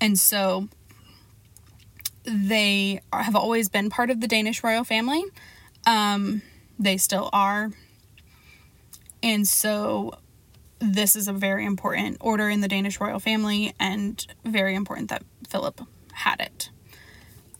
And 0.00 0.16
so 0.16 0.68
they 2.24 3.00
have 3.12 3.34
always 3.34 3.68
been 3.68 3.90
part 3.90 4.10
of 4.10 4.20
the 4.20 4.28
Danish 4.28 4.62
royal 4.62 4.84
family. 4.84 5.24
Um, 5.84 6.42
they 6.78 6.98
still 6.98 7.30
are. 7.32 7.72
And 9.24 9.48
so 9.48 10.14
this 10.84 11.16
is 11.16 11.28
a 11.28 11.32
very 11.32 11.64
important 11.64 12.18
order 12.20 12.48
in 12.48 12.60
the 12.60 12.68
Danish 12.68 13.00
royal 13.00 13.18
family 13.18 13.74
and 13.80 14.26
very 14.44 14.74
important 14.74 15.08
that 15.10 15.22
Philip 15.48 15.80
had 16.12 16.40
it. 16.40 16.70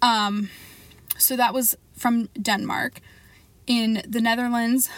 Um, 0.03 0.51
so 1.17 1.37
that 1.37 1.55
was 1.55 1.77
from 1.97 2.29
Denmark. 2.41 3.01
In 3.67 4.03
the 4.07 4.21
Netherlands, 4.21 4.91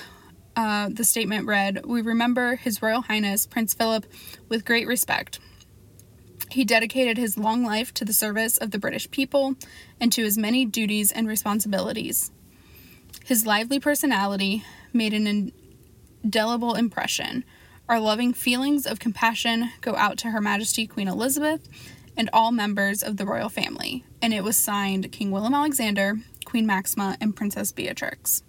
uh, 0.56 0.88
the 0.90 1.04
statement 1.04 1.46
read 1.46 1.86
We 1.86 2.02
remember 2.02 2.56
His 2.56 2.82
Royal 2.82 3.02
Highness 3.02 3.46
Prince 3.46 3.74
Philip 3.74 4.06
with 4.48 4.64
great 4.64 4.88
respect. 4.88 5.38
He 6.50 6.64
dedicated 6.64 7.18
his 7.18 7.36
long 7.36 7.64
life 7.64 7.92
to 7.94 8.04
the 8.04 8.12
service 8.12 8.56
of 8.56 8.70
the 8.70 8.78
British 8.78 9.10
people 9.10 9.56
and 10.00 10.12
to 10.12 10.22
his 10.22 10.38
many 10.38 10.64
duties 10.64 11.12
and 11.12 11.28
responsibilities. 11.28 12.30
His 13.24 13.46
lively 13.46 13.80
personality 13.80 14.64
made 14.92 15.12
an 15.12 15.52
indelible 16.24 16.74
impression. 16.74 17.44
Our 17.88 18.00
loving 18.00 18.32
feelings 18.32 18.86
of 18.86 18.98
compassion 18.98 19.70
go 19.80 19.94
out 19.94 20.18
to 20.18 20.30
Her 20.30 20.40
Majesty 20.40 20.86
Queen 20.86 21.08
Elizabeth 21.08 21.68
and 22.16 22.28
all 22.32 22.50
members 22.50 23.02
of 23.02 23.16
the 23.16 23.26
royal 23.26 23.48
family, 23.48 24.04
and 24.20 24.34
it 24.34 24.42
was 24.42 24.56
signed 24.56 25.12
King 25.12 25.30
Willem 25.30 25.54
Alexander, 25.54 26.16
Queen 26.44 26.66
Maxima, 26.66 27.16
and 27.20 27.36
Princess 27.36 27.72
Beatrix 27.72 28.42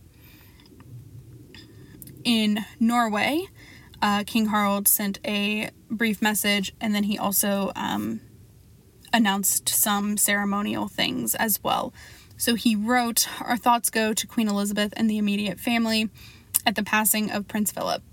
in 2.28 2.66
Norway, 2.78 3.48
uh, 4.02 4.26
King 4.28 4.48
Harald 4.48 4.86
sent 4.86 5.18
a 5.26 5.70
brief 5.90 6.22
message, 6.22 6.74
and 6.82 6.94
then 6.94 7.04
he 7.04 7.18
also 7.18 7.72
um, 7.74 8.20
announced 9.14 9.70
some 9.70 10.18
ceremonial 10.18 10.90
things 10.90 11.36
as 11.36 11.64
well. 11.64 11.94
So 12.36 12.56
he 12.56 12.76
wrote, 12.76 13.30
Our 13.40 13.56
thoughts 13.56 13.90
go 13.90 14.14
to 14.14 14.28
Queen 14.28 14.50
Elizabeth 14.50 14.94
and 14.98 15.10
the 15.10 15.18
immediate 15.18 15.58
family 15.58 16.10
at 16.66 16.76
the 16.76 16.84
passing 16.84 17.32
of 17.32 17.48
Prince 17.48 17.72
Philip. 17.72 18.04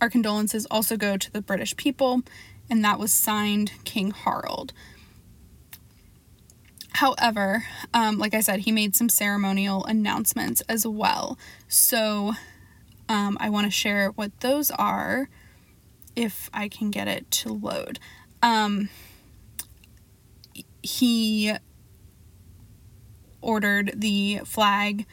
Our 0.00 0.10
condolences 0.10 0.66
also 0.70 0.96
go 0.96 1.16
to 1.16 1.32
the 1.32 1.40
British 1.40 1.76
people, 1.76 2.22
and 2.68 2.84
that 2.84 2.98
was 2.98 3.12
signed 3.12 3.72
King 3.84 4.10
Harald. 4.10 4.72
However, 6.92 7.64
um, 7.92 8.18
like 8.18 8.34
I 8.34 8.40
said, 8.40 8.60
he 8.60 8.72
made 8.72 8.96
some 8.96 9.08
ceremonial 9.08 9.84
announcements 9.84 10.62
as 10.62 10.86
well. 10.86 11.38
So 11.68 12.32
um, 13.08 13.36
I 13.38 13.50
want 13.50 13.66
to 13.66 13.70
share 13.70 14.10
what 14.10 14.40
those 14.40 14.70
are 14.70 15.28
if 16.14 16.48
I 16.54 16.68
can 16.68 16.90
get 16.90 17.06
it 17.06 17.30
to 17.32 17.52
load. 17.52 17.98
Um, 18.42 18.88
he 20.82 21.54
ordered 23.42 23.92
the 23.94 24.40
flag 24.44 25.04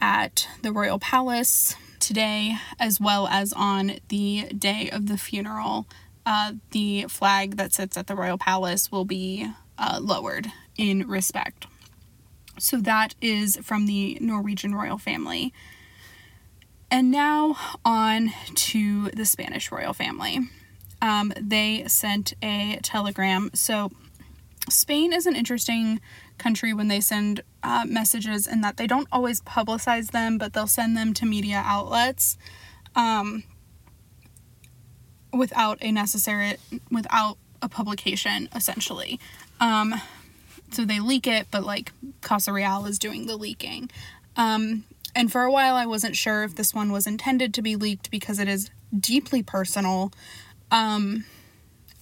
at 0.00 0.48
the 0.62 0.72
royal 0.72 0.98
palace 0.98 1.76
today, 2.00 2.56
as 2.78 3.00
well 3.00 3.26
as 3.28 3.52
on 3.52 3.98
the 4.08 4.48
day 4.56 4.90
of 4.90 5.06
the 5.06 5.18
funeral. 5.18 5.86
Uh, 6.24 6.52
the 6.72 7.06
flag 7.08 7.56
that 7.56 7.72
sits 7.72 7.96
at 7.96 8.06
the 8.06 8.14
royal 8.14 8.38
palace 8.38 8.92
will 8.92 9.04
be 9.04 9.50
uh, 9.78 9.98
lowered 10.02 10.48
in 10.76 11.06
respect. 11.08 11.66
So 12.58 12.78
that 12.78 13.14
is 13.20 13.56
from 13.62 13.86
the 13.86 14.18
Norwegian 14.20 14.74
royal 14.74 14.98
family. 14.98 15.52
And 16.90 17.10
now 17.10 17.56
on 17.84 18.32
to 18.54 19.10
the 19.10 19.24
Spanish 19.24 19.70
royal 19.70 19.92
family. 19.92 20.40
Um, 21.00 21.32
they 21.40 21.84
sent 21.86 22.34
a 22.42 22.78
telegram. 22.82 23.50
So, 23.54 23.90
Spain 24.68 25.12
is 25.12 25.26
an 25.26 25.36
interesting 25.36 26.00
country 26.36 26.74
when 26.74 26.88
they 26.88 27.00
send 27.00 27.42
uh, 27.62 27.84
messages 27.86 28.46
and 28.46 28.62
that 28.62 28.76
they 28.76 28.86
don't 28.86 29.08
always 29.10 29.40
publicize 29.42 30.10
them, 30.10 30.38
but 30.38 30.52
they'll 30.52 30.66
send 30.66 30.96
them 30.96 31.12
to 31.14 31.26
media 31.26 31.62
outlets 31.64 32.38
um, 32.94 33.44
without 35.32 35.78
a 35.80 35.92
necessary, 35.92 36.56
without 36.90 37.36
a 37.60 37.68
publication, 37.68 38.48
essentially. 38.54 39.18
Um, 39.60 40.00
so 40.70 40.84
they 40.84 41.00
leak 41.00 41.26
it, 41.26 41.48
but 41.50 41.64
like 41.64 41.92
Casa 42.20 42.52
Real 42.52 42.86
is 42.86 42.98
doing 42.98 43.26
the 43.26 43.36
leaking. 43.36 43.90
Um, 44.36 44.84
and 45.14 45.32
for 45.32 45.42
a 45.42 45.50
while, 45.50 45.74
I 45.74 45.86
wasn't 45.86 46.16
sure 46.16 46.44
if 46.44 46.54
this 46.54 46.74
one 46.74 46.92
was 46.92 47.06
intended 47.06 47.52
to 47.54 47.62
be 47.62 47.74
leaked 47.74 48.10
because 48.10 48.38
it 48.38 48.48
is 48.48 48.70
deeply 48.98 49.42
personal. 49.42 50.12
Um, 50.70 51.24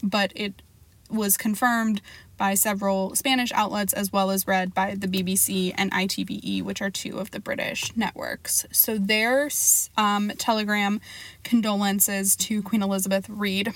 but 0.03 0.33
it 0.35 0.61
was 1.09 1.37
confirmed 1.37 2.01
by 2.37 2.55
several 2.55 3.15
Spanish 3.15 3.53
outlets 3.53 3.93
as 3.93 4.13
well 4.13 4.31
as 4.31 4.47
read 4.47 4.75
by 4.75 4.95
the 4.95 5.09
BBC 5.09 5.73
and 5.77 5.91
ITVE, 5.93 6.63
which 6.63 6.83
are 6.83 6.91
two 6.91 7.19
of 7.19 7.31
the 7.31 7.41
British 7.41 7.97
networks. 7.97 8.67
So 8.73 8.99
their 8.99 9.49
um, 9.97 10.33
telegram 10.39 11.01
condolences 11.45 12.37
to 12.37 12.63
Queen 12.63 12.83
Elizabeth 12.83 13.29
read 13.29 13.73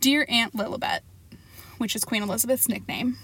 Dear 0.00 0.26
Aunt 0.28 0.54
Lilibet, 0.56 1.00
which 1.78 1.96
is 1.96 2.04
Queen 2.04 2.22
Elizabeth's 2.22 2.68
nickname, 2.68 3.18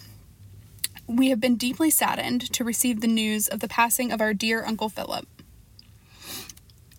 we 1.07 1.29
have 1.29 1.41
been 1.41 1.57
deeply 1.57 1.91
saddened 1.91 2.53
to 2.53 2.65
receive 2.65 3.01
the 3.01 3.07
news 3.07 3.47
of 3.49 3.61
the 3.61 3.69
passing 3.69 4.11
of 4.11 4.21
our 4.21 4.33
dear 4.33 4.65
Uncle 4.65 4.89
Philip. 4.89 5.27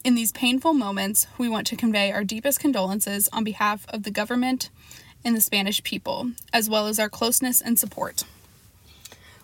In 0.04 0.14
these 0.14 0.32
painful 0.32 0.74
moments, 0.74 1.26
we 1.40 1.50
want 1.50 1.66
to 1.68 1.76
convey 1.76 2.12
our 2.12 2.24
deepest 2.24 2.60
condolences 2.60 3.28
on 3.34 3.44
behalf 3.44 3.88
of 3.90 4.04
the 4.04 4.12
government 4.12 4.70
and 5.26 5.36
the 5.36 5.42
Spanish 5.42 5.84
people, 5.84 6.32
as 6.54 6.70
well 6.70 6.88
as 6.88 7.00
our 7.00 7.10
closeness 7.10 7.60
and 7.60 7.78
support. 7.78 8.24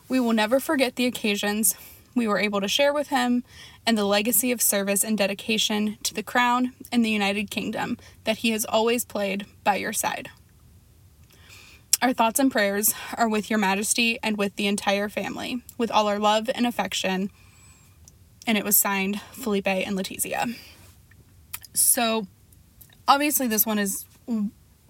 We 0.07 0.19
will 0.19 0.33
never 0.33 0.59
forget 0.59 0.95
the 0.95 1.07
occasions 1.07 1.75
we 2.15 2.27
were 2.27 2.39
able 2.39 2.61
to 2.61 2.67
share 2.67 2.93
with 2.93 3.07
him 3.07 3.43
and 3.85 3.97
the 3.97 4.05
legacy 4.05 4.51
of 4.51 4.61
service 4.61 5.03
and 5.03 5.17
dedication 5.17 5.97
to 6.03 6.13
the 6.13 6.23
Crown 6.23 6.73
and 6.91 7.03
the 7.03 7.09
United 7.09 7.49
Kingdom 7.49 7.97
that 8.25 8.39
he 8.39 8.51
has 8.51 8.65
always 8.65 9.05
played 9.05 9.45
by 9.63 9.75
your 9.75 9.93
side. 9.93 10.29
Our 12.01 12.13
thoughts 12.13 12.39
and 12.39 12.51
prayers 12.51 12.93
are 13.15 13.29
with 13.29 13.49
Your 13.49 13.59
Majesty 13.59 14.17
and 14.23 14.37
with 14.37 14.55
the 14.55 14.67
entire 14.67 15.07
family, 15.07 15.61
with 15.77 15.91
all 15.91 16.07
our 16.07 16.17
love 16.17 16.49
and 16.53 16.65
affection. 16.65 17.29
And 18.47 18.57
it 18.57 18.65
was 18.65 18.75
signed 18.75 19.21
Felipe 19.33 19.67
and 19.67 19.95
Letizia. 19.95 20.55
So, 21.73 22.25
obviously, 23.07 23.47
this 23.47 23.67
one 23.67 23.77
is 23.77 24.05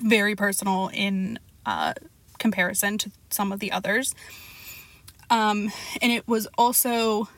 very 0.02 0.36
personal 0.36 0.90
in 0.94 1.40
uh, 1.66 1.94
comparison 2.40 2.98
to 3.00 3.12
some 3.30 3.52
of 3.52 3.60
the 3.60 3.72
others. 3.72 4.16
Um, 5.30 5.72
and 6.02 6.12
it 6.12 6.28
was 6.28 6.48
also 6.58 7.30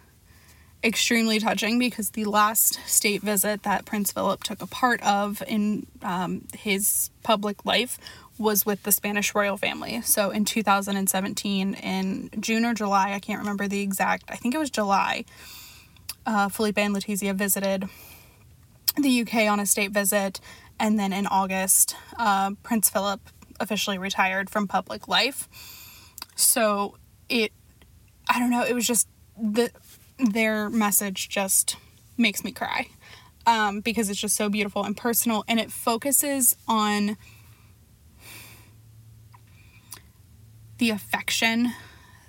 extremely 0.83 1.39
touching 1.39 1.79
because 1.79 2.09
the 2.09 2.25
last 2.25 2.79
state 2.85 3.21
visit 3.21 3.63
that 3.63 3.85
Prince 3.85 4.11
Philip 4.11 4.43
took 4.43 4.61
a 4.61 4.67
part 4.67 5.01
of 5.01 5.41
in 5.47 5.85
um, 6.01 6.45
his 6.57 7.09
public 7.21 7.65
life 7.65 7.97
was 8.37 8.65
with 8.65 8.83
the 8.83 8.91
Spanish 8.91 9.33
royal 9.35 9.57
family. 9.57 10.01
So 10.01 10.31
in 10.31 10.43
2017, 10.43 11.75
in 11.75 12.29
June 12.39 12.65
or 12.65 12.73
July, 12.73 13.13
I 13.13 13.19
can't 13.19 13.39
remember 13.39 13.67
the 13.67 13.81
exact, 13.81 14.25
I 14.29 14.35
think 14.35 14.55
it 14.55 14.57
was 14.57 14.71
July, 14.71 15.25
uh, 16.25 16.49
Felipe 16.49 16.77
and 16.79 16.95
Letizia 16.95 17.33
visited 17.35 17.87
the 18.97 19.21
UK 19.21 19.49
on 19.49 19.59
a 19.59 19.65
state 19.65 19.91
visit. 19.91 20.39
And 20.79 20.99
then 20.99 21.13
in 21.13 21.27
August, 21.27 21.95
uh, 22.17 22.51
Prince 22.63 22.89
Philip 22.89 23.21
officially 23.59 23.97
retired 23.97 24.49
from 24.49 24.67
public 24.67 25.07
life. 25.07 25.47
So 26.35 26.97
it, 27.29 27.51
I 28.29 28.39
don't 28.39 28.49
know, 28.49 28.63
it 28.63 28.73
was 28.73 28.87
just 28.87 29.07
the, 29.41 29.71
their 30.17 30.69
message 30.69 31.29
just 31.29 31.77
makes 32.17 32.43
me 32.43 32.51
cry 32.51 32.87
um, 33.45 33.81
because 33.81 34.09
it's 34.09 34.19
just 34.19 34.35
so 34.35 34.49
beautiful 34.49 34.83
and 34.83 34.95
personal 34.95 35.43
and 35.47 35.59
it 35.59 35.71
focuses 35.71 36.55
on 36.67 37.17
the 40.77 40.89
affection, 40.89 41.71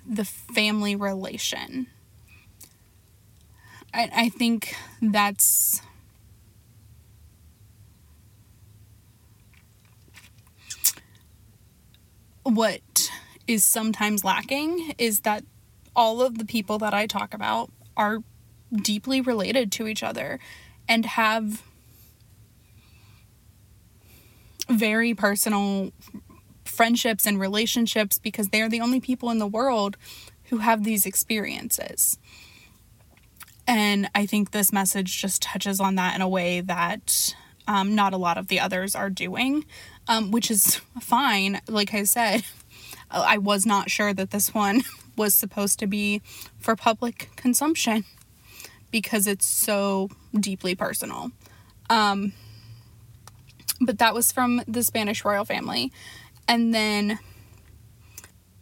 the 0.07 0.25
family 0.25 0.95
relation. 0.95 1.87
I, 3.93 4.09
I 4.13 4.29
think 4.29 4.75
that's 5.01 5.81
what 12.45 13.11
is 13.47 13.65
sometimes 13.65 14.23
lacking 14.23 14.93
is 14.97 15.21
that 15.21 15.43
all 15.95 16.21
of 16.21 16.37
the 16.37 16.45
people 16.45 16.77
that 16.77 16.93
I 16.93 17.07
talk 17.07 17.33
about 17.33 17.71
are 17.97 18.19
deeply 18.71 19.19
related 19.19 19.71
to 19.73 19.87
each 19.87 20.03
other 20.03 20.39
and 20.87 21.05
have 21.05 21.63
very 24.69 25.13
personal 25.13 25.91
friendships 26.63 27.25
and 27.25 27.39
relationships 27.39 28.19
because 28.19 28.49
they're 28.49 28.69
the 28.69 28.81
only 28.81 28.99
people 28.99 29.29
in 29.31 29.39
the 29.39 29.47
world 29.47 29.97
who 30.45 30.57
have 30.59 30.83
these 30.83 31.05
experiences. 31.05 32.17
And 33.67 34.07
I 34.13 34.27
think 34.27 34.51
this 34.51 34.71
message 34.71 35.19
just 35.19 35.41
touches 35.41 35.79
on 35.79 35.95
that 35.95 36.15
in 36.15 36.21
a 36.21 36.29
way 36.29 36.61
that 36.61 37.35
um, 37.67 37.95
not 37.95 38.13
a 38.13 38.17
lot 38.17 38.37
of 38.37 38.47
the 38.47 38.59
others 38.59 38.93
are 38.93 39.09
doing, 39.09 39.65
um, 40.07 40.31
which 40.31 40.51
is 40.51 40.81
fine. 40.99 41.61
Like 41.67 41.93
I 41.93 42.03
said, 42.03 42.43
I 43.11 43.37
was 43.37 43.65
not 43.65 43.89
sure 43.89 44.13
that 44.13 44.31
this 44.31 44.53
one 44.53 44.83
was 45.15 45.35
supposed 45.35 45.79
to 45.79 45.87
be 45.87 46.21
for 46.59 46.75
public 46.75 47.29
consumption 47.35 48.05
because 48.91 49.27
it's 49.27 49.45
so 49.45 50.09
deeply 50.37 50.75
personal. 50.75 51.31
Um, 51.89 52.33
but 53.81 53.99
that 53.99 54.13
was 54.13 54.31
from 54.31 54.61
the 54.67 54.83
Spanish 54.83 55.25
royal 55.25 55.45
family. 55.45 55.91
And 56.47 56.73
then 56.73 57.19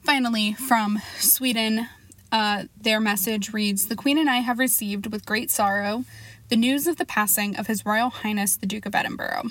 finally, 0.02 0.54
from 0.54 1.00
Sweden, 1.18 1.88
uh, 2.32 2.64
their 2.80 3.00
message 3.00 3.54
reads 3.54 3.88
The 3.88 3.96
Queen 3.96 4.18
and 4.18 4.30
I 4.30 4.38
have 4.38 4.60
received 4.60 5.12
with 5.12 5.26
great 5.26 5.52
sorrow 5.52 6.04
the 6.50 6.56
news 6.56 6.88
of 6.88 6.98
the 6.98 7.06
passing 7.06 7.56
of 7.56 7.68
His 7.68 7.86
Royal 7.86 8.10
Highness 8.10 8.58
the 8.58 8.66
Duke 8.66 8.86
of 8.86 8.96
Edinburgh. 8.96 9.44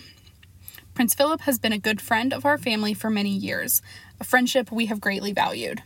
Prince 0.94 1.14
Philip 1.14 1.42
has 1.42 1.58
been 1.58 1.72
a 1.72 1.78
good 1.78 2.00
friend 2.00 2.34
of 2.34 2.44
our 2.44 2.58
family 2.58 2.92
for 2.92 3.08
many 3.08 3.30
years, 3.30 3.80
a 4.20 4.24
friendship 4.24 4.70
we 4.70 4.86
have 4.86 5.00
greatly 5.00 5.32
valued. 5.32 5.82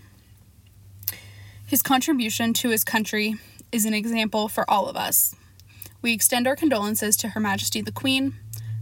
His 1.67 1.81
contribution 1.81 2.53
to 2.55 2.71
his 2.71 2.83
country 2.83 3.37
is 3.71 3.85
an 3.85 3.95
example 3.95 4.49
for 4.49 4.69
all 4.69 4.89
of 4.89 4.97
us. 4.97 5.35
We 6.03 6.13
extend 6.13 6.47
our 6.47 6.57
condolences 6.57 7.17
to 7.19 7.31
Her 7.31 7.41
Majesty 7.41 7.81
the 7.81 7.93
Queen, 7.93 8.35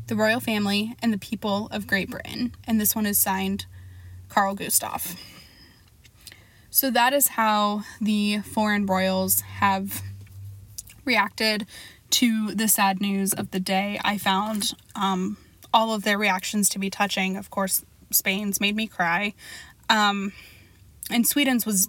the 0.06 0.16
royal 0.16 0.40
family, 0.40 0.94
and 1.02 1.12
the 1.12 1.18
people 1.18 1.68
of 1.70 1.86
Great 1.86 2.10
Britain. 2.10 2.54
And 2.66 2.80
this 2.80 2.96
one 2.96 3.06
is 3.06 3.18
signed 3.18 3.66
Carl 4.28 4.54
Gustav. 4.54 5.16
So 6.70 6.90
that 6.90 7.12
is 7.12 7.28
how 7.28 7.84
the 8.00 8.40
foreign 8.40 8.86
royals 8.86 9.42
have 9.42 10.02
reacted 11.04 11.66
to 12.10 12.54
the 12.54 12.68
sad 12.68 13.00
news 13.00 13.32
of 13.32 13.50
the 13.50 13.60
day. 13.60 14.00
I 14.04 14.18
found 14.18 14.72
um, 14.96 15.36
all 15.74 15.92
of 15.92 16.04
their 16.04 16.16
reactions 16.16 16.70
to 16.70 16.78
be 16.78 16.88
touching. 16.88 17.36
Of 17.36 17.50
course, 17.50 17.84
Spain's 18.10 18.60
made 18.60 18.76
me 18.76 18.86
cry. 18.86 19.34
Um, 19.90 20.32
and 21.10 21.26
Sweden's 21.26 21.66
was 21.66 21.88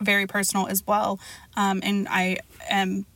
very 0.00 0.26
personal 0.26 0.66
as 0.66 0.84
well. 0.86 1.20
Um, 1.54 1.80
and 1.84 2.08
I 2.10 2.38
am 2.68 3.06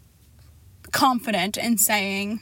confident 0.93 1.57
in 1.57 1.79
saying 1.79 2.41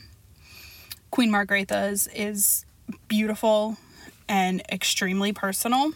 Queen 1.10 1.30
Margrethe's 1.30 2.08
is 2.08 2.66
beautiful 3.08 3.78
and 4.28 4.60
extremely 4.70 5.32
personal. 5.32 5.92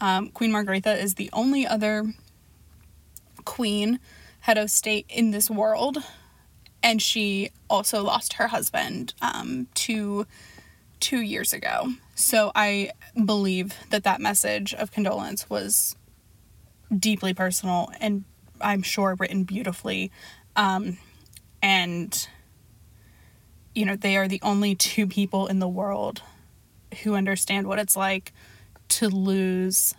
Um, 0.00 0.30
queen 0.30 0.50
Margrethe 0.50 1.00
is 1.00 1.14
the 1.14 1.30
only 1.32 1.64
other 1.64 2.12
queen, 3.44 4.00
head 4.40 4.58
of 4.58 4.68
state 4.68 5.06
in 5.08 5.30
this 5.30 5.48
world, 5.48 5.98
and 6.82 7.00
she 7.00 7.50
also 7.70 8.02
lost 8.02 8.34
her 8.34 8.48
husband 8.48 9.14
um, 9.22 9.68
two 9.74 10.26
two 11.02 11.20
years 11.20 11.52
ago. 11.52 11.92
So 12.14 12.52
I 12.54 12.92
believe 13.24 13.74
that 13.90 14.04
that 14.04 14.20
message 14.20 14.72
of 14.72 14.92
condolence 14.92 15.50
was 15.50 15.96
deeply 16.96 17.34
personal 17.34 17.90
and 18.00 18.24
I'm 18.60 18.82
sure 18.82 19.16
written 19.18 19.42
beautifully. 19.42 20.12
Um, 20.54 20.98
and 21.60 22.28
you 23.74 23.84
know, 23.84 23.96
they 23.96 24.16
are 24.16 24.28
the 24.28 24.40
only 24.42 24.74
two 24.74 25.06
people 25.06 25.48
in 25.48 25.58
the 25.58 25.68
world 25.68 26.22
who 27.02 27.14
understand 27.14 27.66
what 27.66 27.78
it's 27.78 27.96
like 27.96 28.32
to 28.88 29.08
lose 29.08 29.94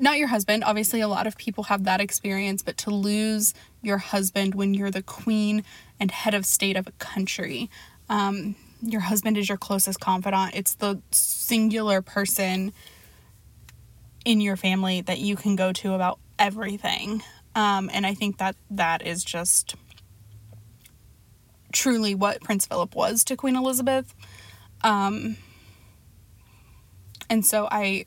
not 0.00 0.18
your 0.18 0.28
husband. 0.28 0.62
Obviously, 0.64 1.00
a 1.00 1.08
lot 1.08 1.26
of 1.26 1.36
people 1.36 1.64
have 1.64 1.84
that 1.84 2.00
experience, 2.00 2.62
but 2.62 2.76
to 2.78 2.90
lose 2.90 3.52
your 3.82 3.98
husband 3.98 4.54
when 4.54 4.72
you're 4.72 4.92
the 4.92 5.02
queen 5.02 5.64
and 5.98 6.10
head 6.10 6.34
of 6.34 6.46
state 6.46 6.76
of 6.76 6.86
a 6.86 6.92
country. 6.92 7.68
Um, 8.08 8.54
your 8.80 9.00
husband 9.00 9.36
is 9.36 9.48
your 9.48 9.58
closest 9.58 10.00
confidant. 10.00 10.54
It's 10.54 10.74
the 10.74 11.00
singular 11.10 12.02
person 12.02 12.72
in 14.24 14.40
your 14.40 14.56
family 14.56 15.00
that 15.02 15.18
you 15.18 15.36
can 15.36 15.56
go 15.56 15.72
to 15.72 15.94
about 15.94 16.18
everything. 16.38 17.22
Um, 17.54 17.90
and 17.92 18.06
I 18.06 18.14
think 18.14 18.38
that 18.38 18.56
that 18.70 19.06
is 19.06 19.24
just 19.24 19.74
truly 21.72 22.14
what 22.14 22.40
Prince 22.40 22.66
Philip 22.66 22.94
was 22.94 23.24
to 23.24 23.36
Queen 23.36 23.56
Elizabeth. 23.56 24.14
Um, 24.82 25.36
and 27.28 27.44
so 27.44 27.68
I, 27.70 28.06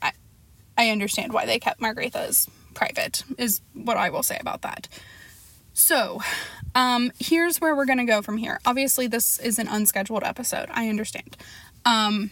I, 0.00 0.12
I 0.76 0.90
understand 0.90 1.32
why 1.32 1.46
they 1.46 1.58
kept 1.58 1.80
Margrethe's 1.80 2.48
private. 2.74 3.24
Is 3.36 3.60
what 3.74 3.96
I 3.96 4.10
will 4.10 4.22
say 4.22 4.38
about 4.40 4.62
that. 4.62 4.88
So, 5.72 6.20
um, 6.78 7.12
here's 7.18 7.60
where 7.60 7.74
we're 7.74 7.86
gonna 7.86 8.06
go 8.06 8.22
from 8.22 8.36
here. 8.36 8.60
Obviously, 8.64 9.06
this 9.06 9.38
is 9.38 9.58
an 9.58 9.68
unscheduled 9.68 10.22
episode. 10.22 10.68
I 10.72 10.88
understand. 10.88 11.36
Um, 11.84 12.30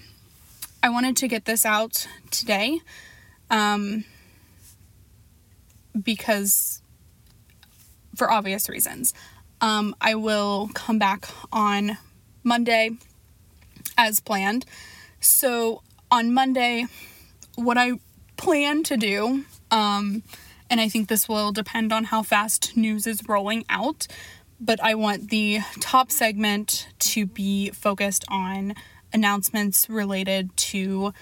I 0.82 0.88
wanted 0.88 1.16
to 1.18 1.28
get 1.28 1.44
this 1.44 1.66
out 1.66 2.06
today, 2.30 2.78
um, 3.50 4.04
because 6.00 6.80
for 8.14 8.30
obvious 8.30 8.68
reasons. 8.68 9.12
Um, 9.60 9.96
I 10.00 10.14
will 10.14 10.70
come 10.74 10.98
back 10.98 11.28
on 11.52 11.98
Monday 12.44 12.90
as 13.98 14.20
planned 14.20 14.64
so 15.20 15.82
on 16.10 16.32
Monday, 16.32 16.86
what 17.56 17.76
I 17.76 17.92
plan 18.36 18.82
to 18.84 18.96
do, 18.96 19.44
um, 19.70 20.22
and 20.70 20.80
I 20.80 20.88
think 20.88 21.08
this 21.08 21.28
will 21.28 21.52
depend 21.52 21.92
on 21.92 22.04
how 22.04 22.22
fast 22.22 22.76
news 22.76 23.06
is 23.06 23.28
rolling 23.28 23.64
out, 23.68 24.06
but 24.60 24.82
I 24.82 24.94
want 24.94 25.30
the 25.30 25.60
top 25.80 26.10
segment 26.10 26.88
to 27.00 27.26
be 27.26 27.70
focused 27.70 28.24
on 28.28 28.74
announcements 29.12 29.88
related 29.88 30.56
to 30.56 31.12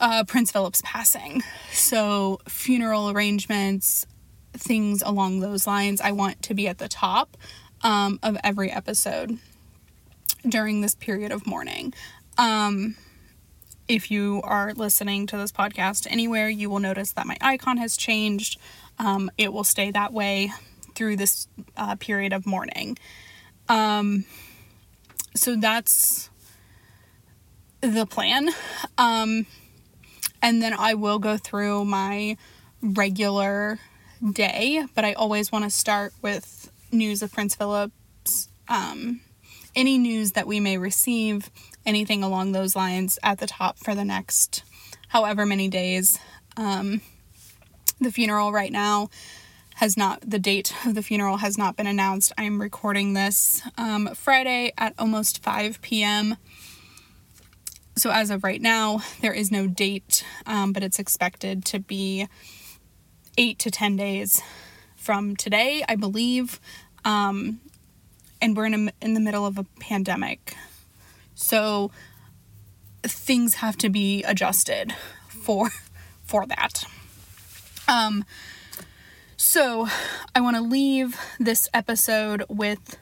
uh, 0.00 0.24
Prince 0.24 0.50
Philip's 0.50 0.82
passing. 0.84 1.42
So, 1.72 2.40
funeral 2.48 3.10
arrangements, 3.10 4.06
things 4.54 5.02
along 5.02 5.40
those 5.40 5.66
lines, 5.66 6.00
I 6.00 6.12
want 6.12 6.42
to 6.42 6.54
be 6.54 6.66
at 6.68 6.78
the 6.78 6.88
top 6.88 7.36
um, 7.82 8.18
of 8.22 8.36
every 8.42 8.70
episode 8.70 9.38
during 10.48 10.80
this 10.80 10.94
period 10.94 11.32
of 11.32 11.46
mourning. 11.46 11.92
Um, 12.38 12.96
if 13.88 14.10
you 14.10 14.40
are 14.44 14.72
listening 14.72 15.26
to 15.26 15.36
this 15.36 15.52
podcast 15.52 16.06
anywhere, 16.08 16.48
you 16.48 16.70
will 16.70 16.78
notice 16.78 17.12
that 17.12 17.26
my 17.26 17.36
icon 17.40 17.76
has 17.76 17.96
changed. 17.96 18.58
Um, 18.98 19.30
it 19.36 19.52
will 19.52 19.64
stay 19.64 19.90
that 19.90 20.12
way 20.12 20.52
through 21.00 21.16
this 21.16 21.48
uh, 21.78 21.96
period 21.96 22.34
of 22.34 22.44
mourning. 22.44 22.98
Um, 23.70 24.26
so 25.34 25.56
that's 25.56 26.28
the 27.80 28.04
plan. 28.04 28.50
Um, 28.98 29.46
and 30.42 30.62
then 30.62 30.74
I 30.74 30.92
will 30.92 31.18
go 31.18 31.38
through 31.38 31.86
my 31.86 32.36
regular 32.82 33.78
day, 34.30 34.84
but 34.94 35.06
I 35.06 35.14
always 35.14 35.50
want 35.50 35.64
to 35.64 35.70
start 35.70 36.12
with 36.20 36.70
news 36.92 37.22
of 37.22 37.32
Prince 37.32 37.54
Philip's, 37.54 38.50
um, 38.68 39.22
any 39.74 39.96
news 39.96 40.32
that 40.32 40.46
we 40.46 40.60
may 40.60 40.76
receive 40.76 41.48
anything 41.86 42.22
along 42.22 42.52
those 42.52 42.76
lines 42.76 43.18
at 43.22 43.38
the 43.38 43.46
top 43.46 43.78
for 43.78 43.94
the 43.94 44.04
next 44.04 44.64
however 45.08 45.46
many 45.46 45.68
days. 45.68 46.18
Um, 46.58 47.00
the 48.02 48.12
funeral 48.12 48.52
right 48.52 48.70
now 48.70 49.08
has 49.80 49.96
not, 49.96 50.20
the 50.20 50.38
date 50.38 50.74
of 50.84 50.94
the 50.94 51.02
funeral 51.02 51.38
has 51.38 51.56
not 51.56 51.74
been 51.74 51.86
announced. 51.86 52.32
I'm 52.36 52.60
recording 52.60 53.14
this 53.14 53.62
um, 53.78 54.14
Friday 54.14 54.74
at 54.76 54.92
almost 54.98 55.42
5 55.42 55.80
p.m. 55.80 56.36
So, 57.96 58.10
as 58.10 58.28
of 58.28 58.44
right 58.44 58.60
now, 58.60 59.00
there 59.22 59.32
is 59.32 59.50
no 59.50 59.66
date, 59.66 60.22
um, 60.44 60.74
but 60.74 60.82
it's 60.82 60.98
expected 60.98 61.64
to 61.64 61.78
be 61.78 62.28
eight 63.38 63.58
to 63.60 63.70
10 63.70 63.96
days 63.96 64.42
from 64.96 65.34
today, 65.34 65.82
I 65.88 65.96
believe. 65.96 66.60
Um, 67.02 67.60
and 68.42 68.54
we're 68.54 68.66
in, 68.66 68.88
a, 68.88 68.92
in 69.00 69.14
the 69.14 69.20
middle 69.20 69.46
of 69.46 69.56
a 69.56 69.64
pandemic. 69.80 70.56
So 71.34 71.90
things 73.02 73.54
have 73.54 73.78
to 73.78 73.88
be 73.88 74.24
adjusted 74.24 74.94
for 75.28 75.70
for 76.22 76.44
that. 76.46 76.84
Um 77.88 78.26
so 79.40 79.88
I 80.34 80.42
want 80.42 80.56
to 80.56 80.62
leave 80.62 81.18
this 81.38 81.66
episode 81.72 82.44
with 82.50 82.98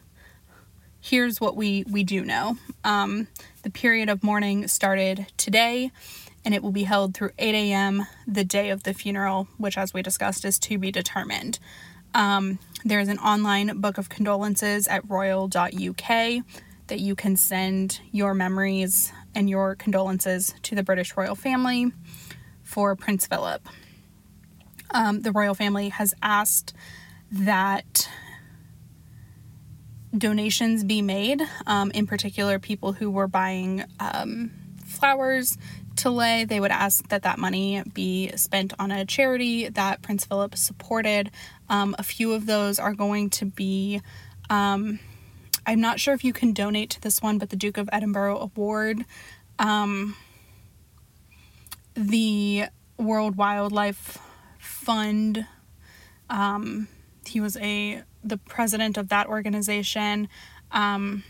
here's 1.01 1.41
what 1.41 1.57
we 1.57 1.85
we 1.91 2.05
do 2.05 2.25
know. 2.25 2.57
Um 2.85 3.27
the 3.65 3.71
period 3.71 4.09
of 4.09 4.23
mourning 4.23 4.69
started 4.69 5.27
today 5.37 5.91
and 6.45 6.55
it 6.55 6.63
will 6.63 6.71
be 6.71 6.85
held 6.85 7.13
through 7.15 7.33
8 7.41 7.57
a.m. 7.57 8.07
the 8.25 8.45
day 8.45 8.71
of 8.71 8.85
the 8.85 8.95
funeral, 8.95 9.49
which 9.57 9.77
as 9.77 9.93
we 9.93 10.01
discussed 10.01 10.45
is 10.45 10.61
to 10.61 10.79
be 10.79 10.93
determined. 10.93 11.59
Um, 12.15 12.61
there's 12.85 13.09
an 13.09 13.19
online 13.19 13.81
book 13.81 13.99
of 13.99 14.09
condolences 14.09 14.87
at 14.87 15.11
royal.uk 15.11 16.09
that 16.87 17.01
you 17.01 17.17
can 17.17 17.37
send 17.37 18.01
your 18.13 18.33
memories 18.33 19.13
and 19.35 19.51
your 19.51 19.75
condolences 19.75 20.55
to 20.63 20.77
the 20.77 20.85
British 20.85 21.17
royal 21.17 21.35
family 21.35 21.91
for 22.63 22.95
Prince 22.95 23.27
Philip. 23.27 23.69
Um, 24.91 25.23
the 25.23 25.33
royal 25.33 25.55
family 25.55 25.91
has 25.91 26.15
asked 26.23 26.75
that 27.31 28.09
donations 30.17 30.85
be 30.85 31.03
made, 31.03 31.43
um, 31.67 31.91
in 31.91 32.07
particular, 32.07 32.59
people 32.59 32.93
who 32.93 33.11
were 33.11 33.29
buying 33.29 33.85
um, 34.01 34.51
flowers 34.87 35.59
to 35.97 36.11
lay, 36.11 36.45
they 36.45 36.61
would 36.61 36.71
ask 36.71 37.09
that 37.09 37.23
that 37.23 37.39
money 37.39 37.83
be 37.93 38.31
spent 38.37 38.73
on 38.79 38.91
a 38.91 39.05
charity 39.05 39.69
that 39.69 40.01
Prince 40.01 40.25
Philip 40.25 40.57
supported. 40.57 41.31
Um, 41.69 41.95
a 41.99 42.03
few 42.03 42.33
of 42.33 42.47
those 42.47 42.79
are 42.79 42.95
going 42.95 43.31
to 43.31 43.45
be, 43.45 44.01
um, 44.49 45.01
I'm 45.67 45.81
not 45.81 46.01
sure 46.01 46.15
if 46.15 46.25
you 46.25 46.33
can 46.33 46.53
donate 46.53 46.91
to 46.91 47.01
this 47.01 47.21
one, 47.21 47.39
but 47.39 47.51
the 47.51 47.57
Duke 47.57 47.79
of 47.79 47.89
Edinburgh 47.93 48.39
Award, 48.39 49.05
um, 49.59 50.17
the 51.95 52.67
World 52.97 53.37
Wildlife 53.37 54.19
Fund. 54.59 55.47
Um, 56.29 56.89
he 57.27 57.41
was 57.41 57.57
a 57.59 58.03
the 58.25 58.37
president 58.37 58.97
of 58.97 59.09
that 59.09 59.27
organization. 59.27 60.29
Um, 60.71 61.25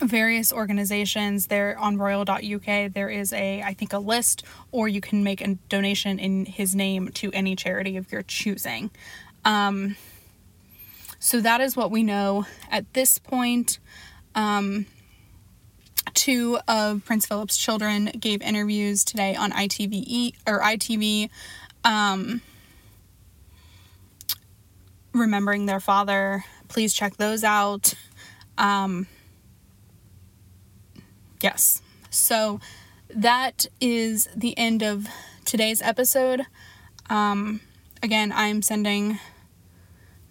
various 0.00 0.52
organizations 0.52 1.48
there 1.48 1.76
on 1.78 1.96
royal.uk 1.96 2.92
there 2.92 3.08
is 3.08 3.32
a 3.32 3.62
i 3.62 3.74
think 3.74 3.92
a 3.92 3.98
list 3.98 4.44
or 4.70 4.86
you 4.86 5.00
can 5.00 5.24
make 5.24 5.40
a 5.40 5.54
donation 5.68 6.20
in 6.20 6.46
his 6.46 6.74
name 6.74 7.08
to 7.08 7.32
any 7.32 7.56
charity 7.56 7.96
of 7.96 8.10
your 8.12 8.22
choosing 8.22 8.90
um, 9.44 9.96
so 11.18 11.40
that 11.40 11.60
is 11.60 11.76
what 11.76 11.90
we 11.90 12.04
know 12.04 12.46
at 12.70 12.92
this 12.94 13.18
point 13.18 13.80
um, 14.36 14.86
two 16.14 16.58
of 16.68 17.04
prince 17.04 17.26
philip's 17.26 17.58
children 17.58 18.06
gave 18.20 18.40
interviews 18.40 19.02
today 19.02 19.34
on 19.34 19.50
itv 19.50 20.32
or 20.46 20.60
itv 20.60 21.28
um, 21.84 22.40
remembering 25.12 25.66
their 25.66 25.80
father 25.80 26.44
please 26.68 26.92
check 26.92 27.16
those 27.16 27.42
out 27.44 27.94
um, 28.58 29.06
Yes. 31.40 31.82
So 32.10 32.60
that 33.10 33.66
is 33.80 34.28
the 34.34 34.56
end 34.58 34.82
of 34.82 35.06
today's 35.44 35.80
episode. 35.82 36.42
Um, 37.08 37.60
again, 38.02 38.32
I'm 38.34 38.62
sending 38.62 39.18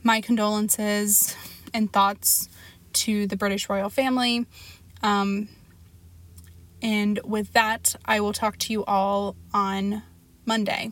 my 0.03 0.21
condolences 0.21 1.35
and 1.73 1.91
thoughts 1.91 2.49
to 2.93 3.27
the 3.27 3.37
British 3.37 3.69
royal 3.69 3.89
family. 3.89 4.45
Um, 5.01 5.49
and 6.81 7.19
with 7.23 7.53
that, 7.53 7.95
I 8.05 8.19
will 8.19 8.33
talk 8.33 8.57
to 8.59 8.73
you 8.73 8.83
all 8.85 9.35
on 9.53 10.03
Monday. 10.45 10.91